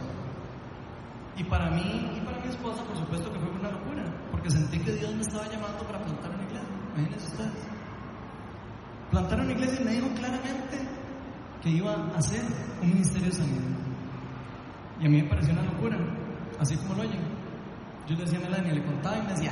[1.37, 4.79] Y para mí y para mi esposa, por supuesto que fue una locura, porque sentí
[4.79, 6.69] que Dios me estaba llamando para plantar una iglesia.
[6.95, 7.67] Imagínense ustedes.
[9.11, 10.87] Plantar una iglesia y me dijo claramente
[11.61, 12.43] que iba a hacer
[12.81, 13.61] un ministerio de sanidad.
[14.99, 15.97] Y a mí me pareció una locura,
[16.59, 17.21] así como lo oyen.
[18.07, 19.51] Yo le decía a Melania, le contaba y me decía,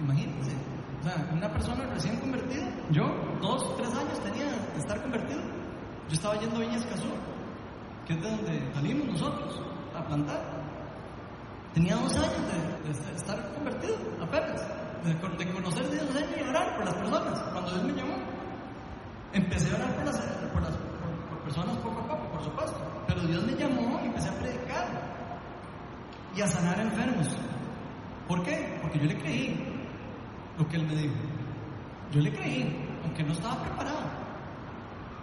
[0.00, 0.52] imagínense,
[1.00, 3.04] o sea, una persona recién convertida, yo,
[3.40, 5.40] dos, tres años tenía de estar convertido.
[6.08, 7.08] Yo estaba yendo a Viñas Casú,
[8.08, 9.60] que es de donde salimos nosotros
[9.94, 10.40] a plantar.
[11.74, 12.40] Tenía dos años
[12.82, 14.66] de, de estar convertido, apenas.
[15.04, 17.42] de, conocer a Dios y orar por las personas.
[17.52, 18.16] Cuando Dios me llamó,
[19.34, 20.18] empecé a orar por las
[21.30, 22.78] por personas poco a poco, por supuesto.
[23.06, 24.86] Pero Dios me llamó y empecé a predicar
[26.34, 27.28] y a sanar enfermos.
[28.26, 28.78] ¿Por qué?
[28.80, 29.82] Porque yo le creí
[30.56, 31.14] lo que Él me dijo.
[32.10, 34.07] Yo le creí, aunque no estaba preparado.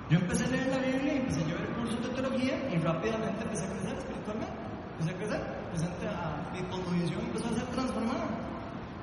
[0.09, 3.43] Yo empecé a leer la Biblia y empecé a llevar cursos de teología y rápidamente
[3.43, 4.53] empecé a crecer espiritualmente.
[4.99, 8.27] Empecé a crecer, empecé a, mi cosmovisión empezó a ser transformada.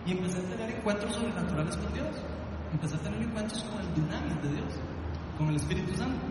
[0.07, 2.17] Y empecé a tener encuentros sobrenaturales con Dios.
[2.73, 4.75] Empecé a tener encuentros con el dinámico de Dios,
[5.39, 6.25] con el Espíritu Santo.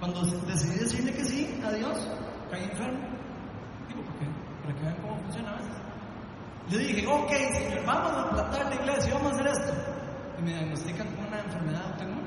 [0.00, 2.08] Cuando decidí decirle que sí a Dios,
[2.50, 2.98] caí enfermo.
[3.88, 4.26] Digo, ¿por qué?
[4.62, 5.76] Para que vean cómo funciona a veces.
[6.70, 9.72] Le dije, ok, Señor, vamos a plantar la iglesia, vamos a hacer esto.
[10.38, 12.25] Y me diagnostican con una enfermedad autoinmune.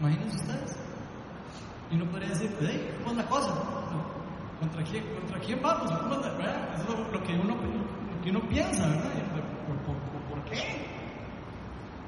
[0.00, 0.76] Imagínense ustedes.
[1.90, 3.54] Y uno podría decir, hey, ¿cómo es la cosa?
[4.60, 5.90] ¿Contra quién, contra quién vamos?
[5.92, 7.32] ¿Cómo es la, Eso es lo, que
[8.30, 9.10] uno, piensa, ¿verdad?
[10.28, 10.86] ¿Por, qué?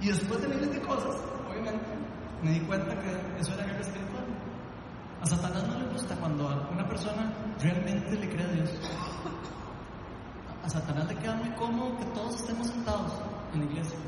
[0.00, 1.16] Y después de miles de cosas,
[1.48, 1.86] obviamente,
[2.42, 4.24] me di cuenta que eso era guerra espiritual.
[5.20, 8.70] A Satanás no le gusta cuando una persona realmente le cree a Dios.
[10.64, 13.12] A Satanás le queda muy cómodo que todos estemos sentados
[13.54, 13.98] en la iglesia.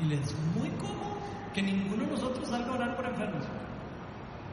[0.00, 1.14] Y le es muy cómodo
[1.54, 3.44] que ninguno de nosotros salga a orar por enfermos.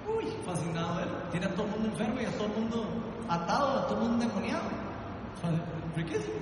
[0.07, 1.09] Uy, fascinado él.
[1.31, 2.85] Tiene a todo el mundo enfermo y a todo el mundo
[3.27, 4.63] atado, a todo el mundo endemoniado.
[5.95, 6.35] Riquísimo.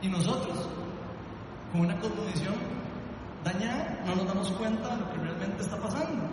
[0.00, 0.68] Y nosotros,
[1.72, 2.54] con una cosmovisión
[3.44, 6.24] dañada, no nos damos cuenta de lo que realmente está pasando.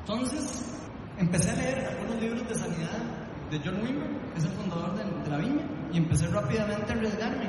[0.00, 0.80] Entonces,
[1.18, 2.98] empecé a leer algunos libros de sanidad
[3.50, 7.48] de John Wimber, que es el fundador de, la viña, y empecé rápidamente a arriesgarme,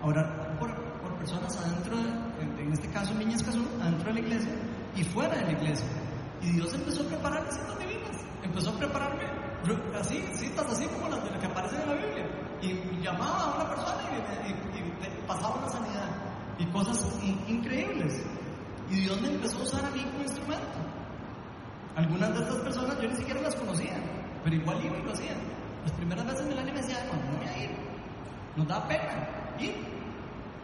[0.00, 1.96] a orar por, personas adentro,
[2.72, 4.52] en, este caso en Viña Escazú, adentro de la iglesia
[4.96, 5.86] y fuera de la iglesia.
[6.40, 9.24] Y Dios empezó a preparar citas divinas, empezó a prepararme
[10.00, 12.26] así, citas así como las de las que aparecen en la Biblia.
[12.62, 14.02] Y, llamaba a una persona
[14.46, 16.08] y, pasaba una sanidad
[16.58, 18.22] y cosas increíbles.
[18.90, 20.78] Y Dios me empezó a usar a mí como instrumento.
[21.94, 24.02] Algunas de estas personas yo ni siquiera las conocía,
[24.42, 25.34] pero igual iba y lo hacía.
[25.82, 27.70] Las primeras veces en el año me decía, no voy a ir.
[28.56, 29.74] Nos da pena ir.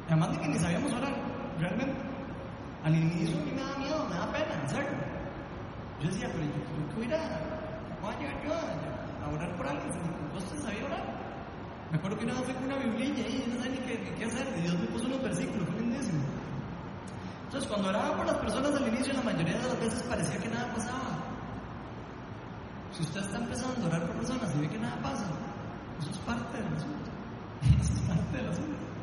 [0.06, 1.27] Además de que ni sabíamos orar,
[1.58, 1.98] realmente.
[2.84, 5.08] Al inicio a mí me da miedo, me da pena, en.
[6.00, 6.52] Yo decía, pero yo,
[6.88, 9.90] ¿qué voy a ir a, llegar yo a, orar por alguien
[10.32, 11.18] no se sabía orar?
[11.90, 14.46] Me acuerdo que una vez con una biblilla y no sabía ni qué, qué hacer,
[14.58, 16.22] y Dios me puso unos versículos, fue lindísimo.
[17.46, 20.48] Entonces, cuando oraba por las personas al inicio, la mayoría de las veces parecía que
[20.48, 21.18] nada pasaba.
[22.92, 25.24] Si usted está empezando a orar por personas y ve que nada pasa,
[25.98, 27.10] eso es parte del asunto.
[27.80, 28.97] Eso es parte del asunto.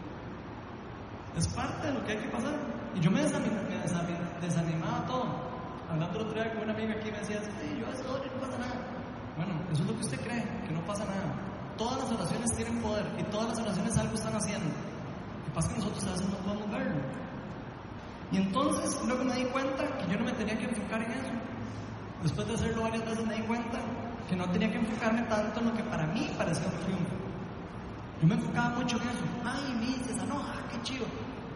[1.35, 2.55] Es parte de lo que hay que pasar.
[2.95, 5.55] Y yo me, desanimaba, todo.
[5.89, 8.57] Hablando el otro día con una amiga aquí me decía, sí, yo eso no pasa
[8.57, 8.81] nada.
[9.35, 11.35] Bueno, eso es lo que usted cree, que no pasa nada.
[11.77, 14.65] Todas las oraciones tienen poder y todas las oraciones algo están haciendo.
[14.65, 17.01] Lo que pasa es que nosotros a veces no podemos verlo.
[18.31, 21.33] Y entonces luego me di cuenta que yo no me tenía que enfocar en eso.
[22.23, 23.79] Después de hacerlo varias veces me di cuenta
[24.29, 27.15] que no tenía que enfocarme tanto en lo que para mí parecía un triunfo.
[28.21, 29.23] Yo me enfocaba mucho en eso.
[29.43, 31.05] Ay, mi esa no, ah, qué chido.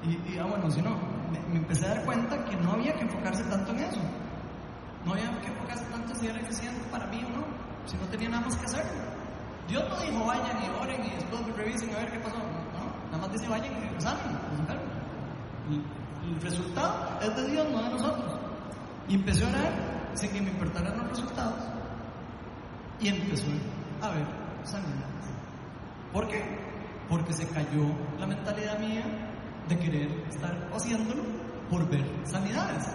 [0.03, 0.97] Y, ah, bueno, si no,
[1.31, 3.99] me, empecé a dar cuenta que no había que enfocarse tanto en eso.
[5.05, 7.45] No había que enfocarse tanto si era eficiente para mí o no,
[7.85, 8.85] si no tenía nada más que hacer.
[9.67, 12.37] Dios no dijo vayan y oren y después revisen a ver qué pasó.
[12.37, 14.37] No, nada más dice vayan y examen,
[15.69, 18.39] el, el resultado es de Dios, no de nosotros.
[19.07, 21.63] Y empecé a orar sin que me importaran los resultados.
[22.99, 23.47] Y empezó
[24.01, 24.25] a ver
[24.63, 25.29] sanidades.
[26.11, 26.43] ¿Por qué?
[27.07, 27.85] Porque se cayó
[28.19, 29.03] la mentalidad mía
[29.69, 31.23] de querer estar haciéndolo
[31.69, 32.91] por ver sanidades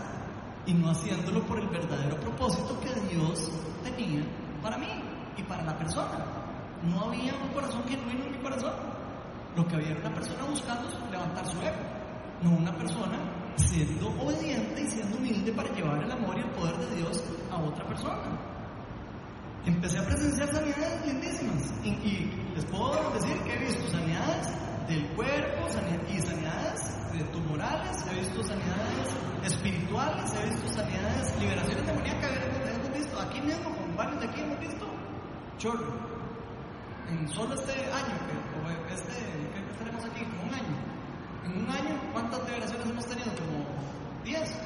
[0.66, 3.50] y no haciéndolo por el verdadero propósito que Dios
[3.84, 4.24] tenía
[4.60, 4.88] para mí
[5.36, 6.18] y para la persona.
[6.82, 8.72] No había un corazón genuino en mi corazón.
[9.56, 11.76] Lo que había era una persona buscando levantar su ego,
[12.42, 13.18] no una persona
[13.56, 17.22] siendo obediente y siendo humilde para llevar el amor y el poder de Dios
[17.52, 18.36] a otra persona.
[19.64, 24.48] Empecé a presenciar sanidades lindísimas y, les puedo decir que he visto sanidades
[24.88, 25.66] del cuerpo
[26.08, 33.20] y sanidades de tumorales, he visto sanidades espirituales, he visto sanidades, liberaciones demoníacas, hemos visto
[33.20, 34.86] aquí mismo, con varios de aquí hemos visto
[35.58, 36.14] chorro.
[37.08, 38.14] En solo este año,
[38.90, 40.76] este, que estaremos aquí, como un año,
[41.44, 43.30] en un año, ¿cuántas liberaciones hemos tenido?
[43.36, 44.60] Como 10,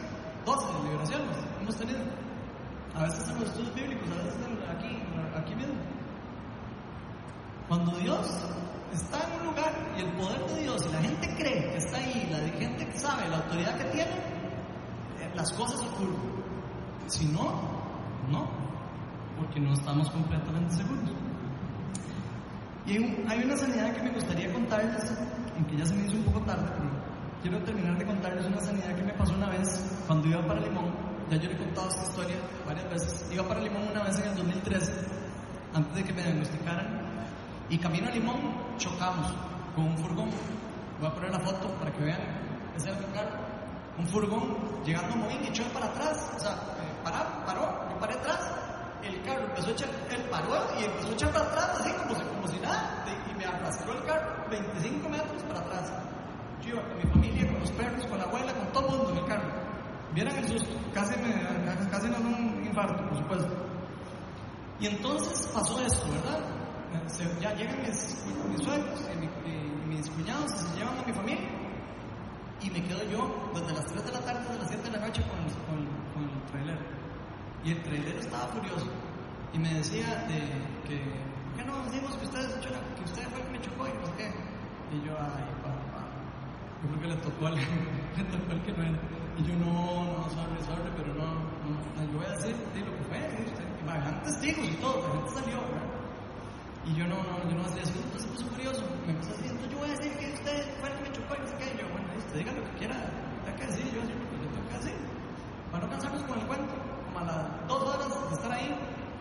[0.46, 2.00] 12 liberaciones hemos tenido.
[2.94, 4.40] A veces en los estudios bíblicos, a veces
[4.70, 5.02] aquí,
[5.36, 5.74] aquí mismo.
[7.68, 8.26] Cuando Dios
[8.92, 11.98] está en un lugar y el poder de Dios y la gente cree que está
[11.98, 14.10] ahí, la gente que sabe la autoridad que tiene,
[15.20, 16.38] eh, las cosas ocurren.
[17.06, 17.62] Si no,
[18.30, 18.48] no,
[19.38, 21.10] porque no estamos completamente seguros.
[22.86, 25.12] Y hay una sanidad que me gustaría contarles
[25.58, 26.70] aunque ya se me hizo un poco tarde,
[27.42, 29.68] quiero terminar de contarles una sanidad que me pasó una vez
[30.06, 30.94] cuando iba para Limón.
[31.30, 33.28] Ya yo le he contado esta historia varias veces.
[33.32, 34.92] Iba para Limón una vez en el 2013,
[35.74, 37.07] antes de que me diagnosticaran,
[37.70, 38.40] y camino a Limón
[38.78, 39.32] chocamos
[39.74, 40.30] con un furgón.
[40.98, 42.20] Voy a poner la foto para que vean.
[42.76, 43.38] Ese era mi carro.
[43.98, 46.32] Un furgón llegando a Moín y echó para atrás.
[46.36, 48.40] O sea, eh, paró, paró, yo paré atrás.
[49.02, 52.48] El carro empezó a echar, él paró y empezó a echar para atrás, así como
[52.48, 53.04] si, nada.
[53.30, 55.92] Y me arrastró el carro 25 metros para atrás.
[56.62, 59.20] Yo iba con mi familia, con los perros, con la abuela, con todo el mundo
[59.20, 59.48] en carro.
[60.14, 61.32] Vieran el susto, casi me,
[61.90, 63.54] casi me da un infarto, por supuesto.
[64.80, 66.57] Y entonces pasó esto, ¿verdad?
[67.06, 71.02] Se- ya llegan mis, mis suegros y, mi- y mis cuñados y se llevan a
[71.02, 71.48] mi familia.
[72.60, 75.06] Y me quedo yo desde las 3 de la tarde hasta las 7 de la
[75.06, 76.78] noche con, con, con el trailer.
[77.64, 78.86] Y el trailer estaba furioso.
[79.52, 80.38] Y me decía de
[80.86, 83.90] que, ¿por qué no decimos que usted, que usted fue el que me chocó y
[83.90, 84.26] sé qué?
[84.96, 86.04] Y yo, ay, papá.
[86.82, 87.54] Yo creo que le tocó al,
[88.16, 88.98] le tocó al que no era.
[89.38, 89.66] Y yo, no,
[90.18, 93.18] no, sorry, sorry, pero no, no, yo voy a decir sí, lo que fue.
[93.36, 93.64] sí, usted.
[93.82, 95.97] Y dejaron testigos y todo, la gente salió, ¿verdad?
[96.88, 97.92] Y yo no, no, yo no hacía eso.
[98.02, 98.82] Entonces puso curioso.
[99.06, 101.08] Me empezó a decir, entonces yo voy a decir que usted fue el que me.
[101.08, 102.96] Y yo, bueno, usted diga lo que quiera,
[103.44, 104.96] tenga que decir, yo decir lo tengo que decir.
[105.70, 106.74] Para no cansarnos con el cuento,
[107.06, 108.74] como a las dos horas de estar ahí,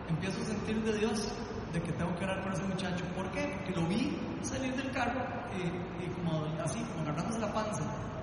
[0.08, 1.28] empiezo a sentir de Dios
[1.72, 3.04] de que tengo que orar por ese muchacho.
[3.14, 3.52] ¿Por qué?
[3.56, 5.20] Porque lo vi salir del carro
[5.54, 7.82] y, y como así, como agarrándose la panza.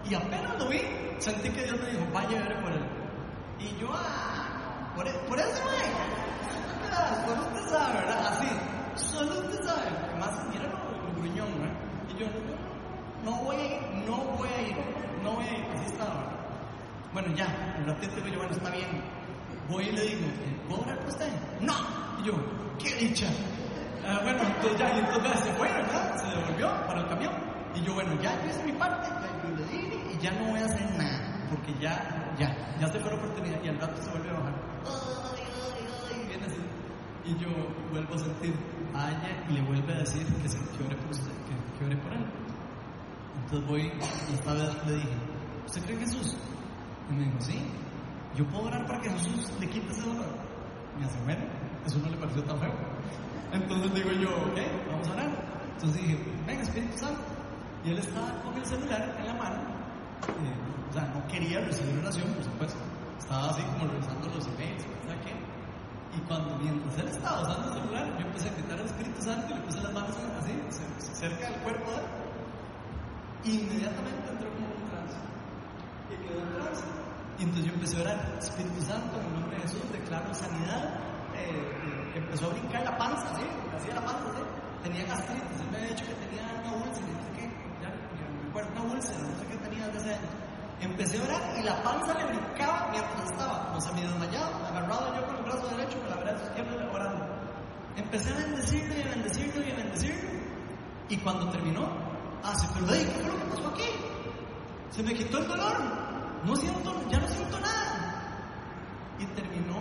[0.09, 0.81] Y apenas lo vi,
[1.19, 2.85] sentí que Dios me dijo, vaya ver por él.
[3.59, 5.91] Y yo, ah, por, e- por eso, güey.
[7.25, 8.27] Solo usted sabe, ¿verdad?
[8.27, 8.47] Así,
[8.97, 9.87] solo usted sabe.
[10.09, 11.75] Además, mira lo, gruñón, ¿verdad?
[12.09, 12.27] Y yo,
[13.23, 13.55] no, no voy
[14.05, 14.75] no voy a ir,
[15.23, 16.31] no voy a ir, así estaba.
[17.13, 17.47] Bueno, ya,
[17.79, 19.01] un ratito digo yo, bueno, está bien.
[19.69, 20.27] Voy y le digo,
[20.69, 21.29] ¿puedo orar por usted?
[21.61, 21.73] ¡No!
[22.21, 22.33] Y yo,
[22.77, 23.27] ¡qué dicha!
[24.05, 26.15] Ah, bueno, entonces ya, y entonces se fue, ¿verdad?
[26.17, 27.33] Se devolvió para el camión.
[27.73, 30.51] Y yo, bueno, ya yo hice mi parte, ya yo le dije, y ya no
[30.51, 34.01] voy a hacer nada, porque ya, ya, ya se fue la oportunidad, y al rato
[34.01, 34.53] se vuelve a bajar.
[37.25, 37.47] Y yo
[37.91, 38.53] vuelvo a sentir,
[39.49, 42.25] y le vuelve a decir que, se, que por que, que por él.
[43.43, 45.09] Entonces voy y esta vez le dije,
[45.65, 46.37] ¿usted cree en Jesús?
[47.09, 47.61] Y me dijo, sí.
[48.35, 50.25] Yo puedo orar para que Jesús le quite ese dolor.
[50.99, 51.45] Me hace, bueno,
[51.85, 52.73] eso no le pareció tan feo.
[53.53, 54.59] Entonces digo yo, ok,
[54.91, 55.29] vamos a orar.
[55.73, 56.17] Entonces dije,
[56.47, 57.21] venga, Espíritu Santo.
[57.85, 59.57] Y él estaba con el celular en la mano.
[60.27, 62.79] eh, o sea, no quería recibir oración, por supuesto.
[63.19, 65.14] Estaba así como revisando los emails, ¿sabes qué?
[66.15, 69.47] Y cuando, mientras él estaba usando el celular, yo empecé a gritar al Espíritu Santo
[69.51, 72.03] y le puse las manos así, ce- cerca del cuerpo de él.
[73.43, 75.17] Inmediatamente entró como un trance.
[76.09, 76.83] Y quedó en trance.
[77.37, 80.99] Y entonces yo empecé a orar, Espíritu Santo, en el nombre de Jesús, declaro sanidad.
[81.35, 83.43] Eh, empezó a brincar la panza, ¿sí?
[83.75, 84.43] Hacía la panza, ¿sí?
[84.83, 87.45] Tenía gastritis, él me había dicho que tenía una úlcera, no sé qué,
[87.81, 90.31] ya, me acuerdo, una úlcera, no sé qué tenía desde años.
[90.81, 95.15] Empecé a orar y la panza le brincaba mientras estaba, o sea, medio desmayado, agarrado
[95.15, 97.25] yo con el brazo derecho, con la brazo izquierdo orando.
[97.95, 100.29] Empecé a bendecirlo y a bendecirlo y a bendecirlo.
[101.07, 101.87] Y cuando terminó,
[102.43, 103.89] ah, sí, pero ¿qué fue lo que pasó aquí?
[104.89, 106.05] Se me quitó el dolor.
[106.45, 108.37] No siento, ya no siento nada.
[109.19, 109.79] Y terminó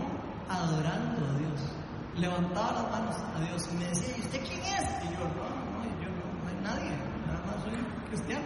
[0.48, 1.72] adorando a Dios.
[2.16, 5.04] Levantaba las manos a Dios y me decía, ¿y usted quién es?
[5.04, 6.90] Y yo, no, no, yo no, no hay nadie,
[7.26, 7.74] nada más soy
[8.08, 8.44] cristiano.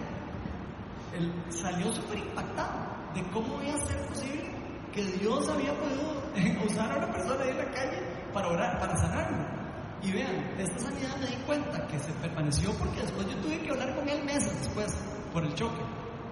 [1.18, 2.78] Él salió súper impactado
[3.14, 4.54] de cómo iba a ser posible
[4.92, 8.02] que Dios había podido usar a una persona ahí en la calle
[8.32, 9.44] para orar, para sanarlo.
[10.00, 13.70] Y vean, esta sanidad me di cuenta que se permaneció porque después yo tuve que
[13.70, 14.96] hablar con él meses después
[15.32, 15.82] por el choque.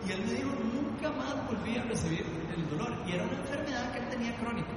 [0.07, 2.24] Y él me dijo, nunca más volví a recibir
[2.55, 2.93] el dolor.
[3.09, 4.70] Y era una enfermedad que él tenía crónica.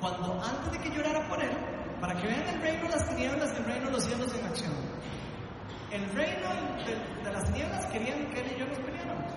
[0.00, 1.50] Cuando antes de que llorara por él,
[1.98, 4.72] para que vean el reino las tinieblas el reino los cielos en acción.
[5.90, 6.48] El reino
[7.24, 9.32] de, las tinieblas querían que él y yo nos peleáramos.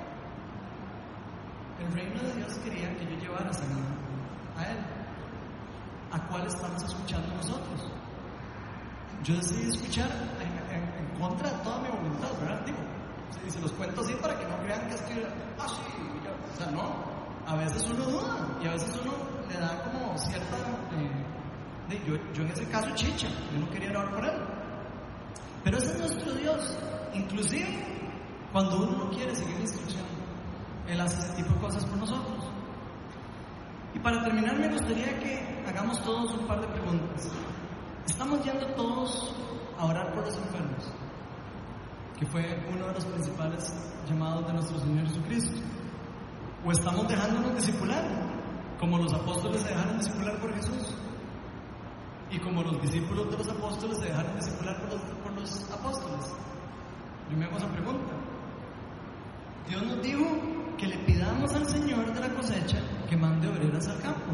[1.80, 3.88] El reino de Dios quería que yo llevara sanidad
[4.58, 4.78] a él.
[6.12, 7.92] ¿A cuál estamos escuchando nosotros?
[9.24, 10.10] Yo decidí escuchar
[10.42, 12.66] en, contra de toda mi voluntad, ¿verdad?
[12.66, 12.80] Digo,
[13.48, 15.26] y se los cuento así para que no crean que es que,
[15.58, 15.82] ah, sí,
[16.26, 17.12] yo- o sea, no.
[17.48, 19.14] A veces uno duda y a veces uno
[19.50, 20.58] le da como cierta.
[20.58, 21.10] eh,
[21.90, 24.32] de- yo, yo en ese caso chicha, yo no quería orar por él.
[25.64, 26.78] Pero ese es nuestro Dios.
[27.14, 27.68] Inclusive,
[28.52, 30.06] cuando uno no quiere seguir la instrucción,
[30.88, 32.46] Él hace tipo de cosas por nosotros.
[33.94, 37.30] Y para terminar, me gustaría que hagamos todos un par de preguntas.
[38.08, 39.36] ¿Estamos yendo todos
[39.78, 40.92] a orar por los enfermos?
[42.18, 43.74] Que fue uno de los principales
[44.08, 45.60] llamados de nuestro Señor Jesucristo.
[46.66, 48.04] ¿O estamos dejándonos discipular?
[48.80, 50.96] Como los apóstoles se dejaron discipular por Jesús.
[52.30, 55.02] Y como los discípulos de los apóstoles se dejaron discipular por los,
[55.42, 56.26] los apóstoles.
[57.32, 58.14] Esa pregunta.
[59.68, 60.26] Dios nos dijo
[60.78, 62.78] que le pidamos al Señor de la cosecha
[63.10, 64.32] que mande obreras al campo.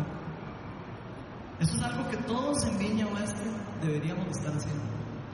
[1.59, 3.43] Eso es algo que todos en Viña Oeste
[3.81, 4.83] deberíamos estar haciendo.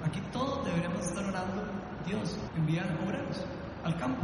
[0.03, 1.63] Aquí todos deberíamos estar orando,
[2.05, 3.45] Dios, enviar obreros
[3.83, 4.23] al campo.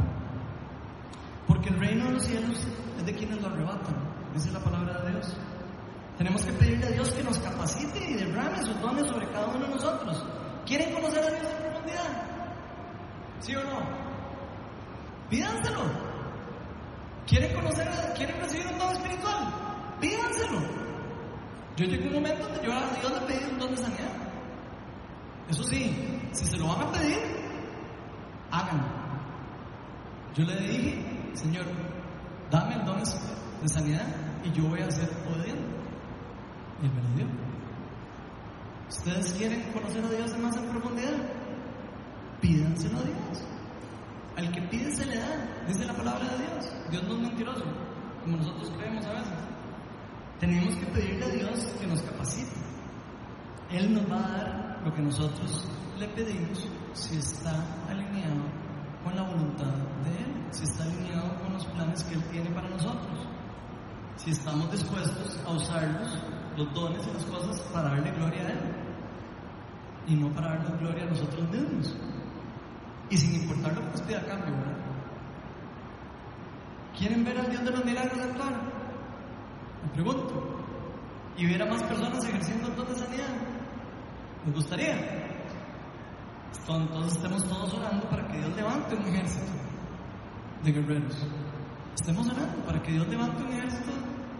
[1.46, 2.66] Porque el reino de los cielos
[2.98, 3.96] es de quienes lo arrebatan.
[4.34, 5.36] Es la palabra de Dios.
[6.18, 9.64] Tenemos que pedirle a Dios que nos capacite y derrame sus dones sobre cada uno
[9.64, 10.24] de nosotros.
[10.70, 12.12] ¿Quieren conocer a Dios en profundidad?
[13.40, 13.80] ¿Sí o no?
[15.28, 15.82] Pídanselo.
[17.26, 19.52] ¿Quieren conocer, quieren recibir un don espiritual?
[20.00, 20.60] Pídanselo.
[21.76, 24.12] Yo llegué a un momento donde yo a Dios le pedí un don de sanidad.
[25.48, 27.18] Eso sí, si se lo van a pedir,
[28.52, 28.86] háganlo.
[30.36, 31.66] Yo le dije, Señor,
[32.48, 34.06] dame el don de sanidad
[34.44, 35.64] y yo voy a ser obediente.
[36.80, 37.49] Y él me lo dio.
[38.90, 41.14] ¿Ustedes quieren conocer a Dios más en profundidad?
[42.40, 43.44] Pídanselo a Dios.
[44.36, 46.72] Al que pide se le da, dice la palabra de Dios.
[46.90, 47.64] Dios no es mentiroso,
[48.24, 49.32] como nosotros creemos a veces.
[50.40, 52.50] Tenemos que pedirle a Dios que nos capacite.
[53.70, 58.42] Él nos va a dar lo que nosotros le pedimos si está alineado
[59.04, 59.72] con la voluntad
[60.02, 63.28] de Él, si está alineado con los planes que Él tiene para nosotros,
[64.16, 66.18] si estamos dispuestos a usarlos,
[66.56, 68.79] los dones y las cosas, para darle gloria a Él
[70.10, 71.96] y no para darle gloria a nosotros mismos.
[73.10, 74.54] Y sin importar lo que nos pida cambio.
[76.98, 78.54] ¿Quieren ver al Dios de los milagros actuar?
[79.84, 80.56] Me pregunto.
[81.36, 83.36] ¿Y ver a más personas ejerciendo el don de sanidad?
[84.44, 85.28] ¿Les gustaría?
[86.68, 89.52] Entonces estemos todos orando para que Dios levante un ejército
[90.64, 91.26] de guerreros.
[91.94, 93.90] Estemos orando para que Dios levante un ejército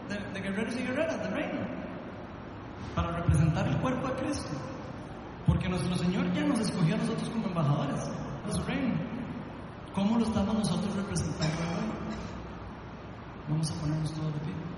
[0.09, 1.61] de, de guerreros y guerreras del reino.
[2.95, 4.80] Para representar el cuerpo de Cristo.
[5.51, 8.09] Porque nuestro Señor ya nos escogió a nosotros como embajadores
[8.46, 8.94] de su reino.
[9.92, 12.14] ¿Cómo lo estamos nosotros representando hoy?
[13.48, 14.70] Vamos a ponernos todos de pie.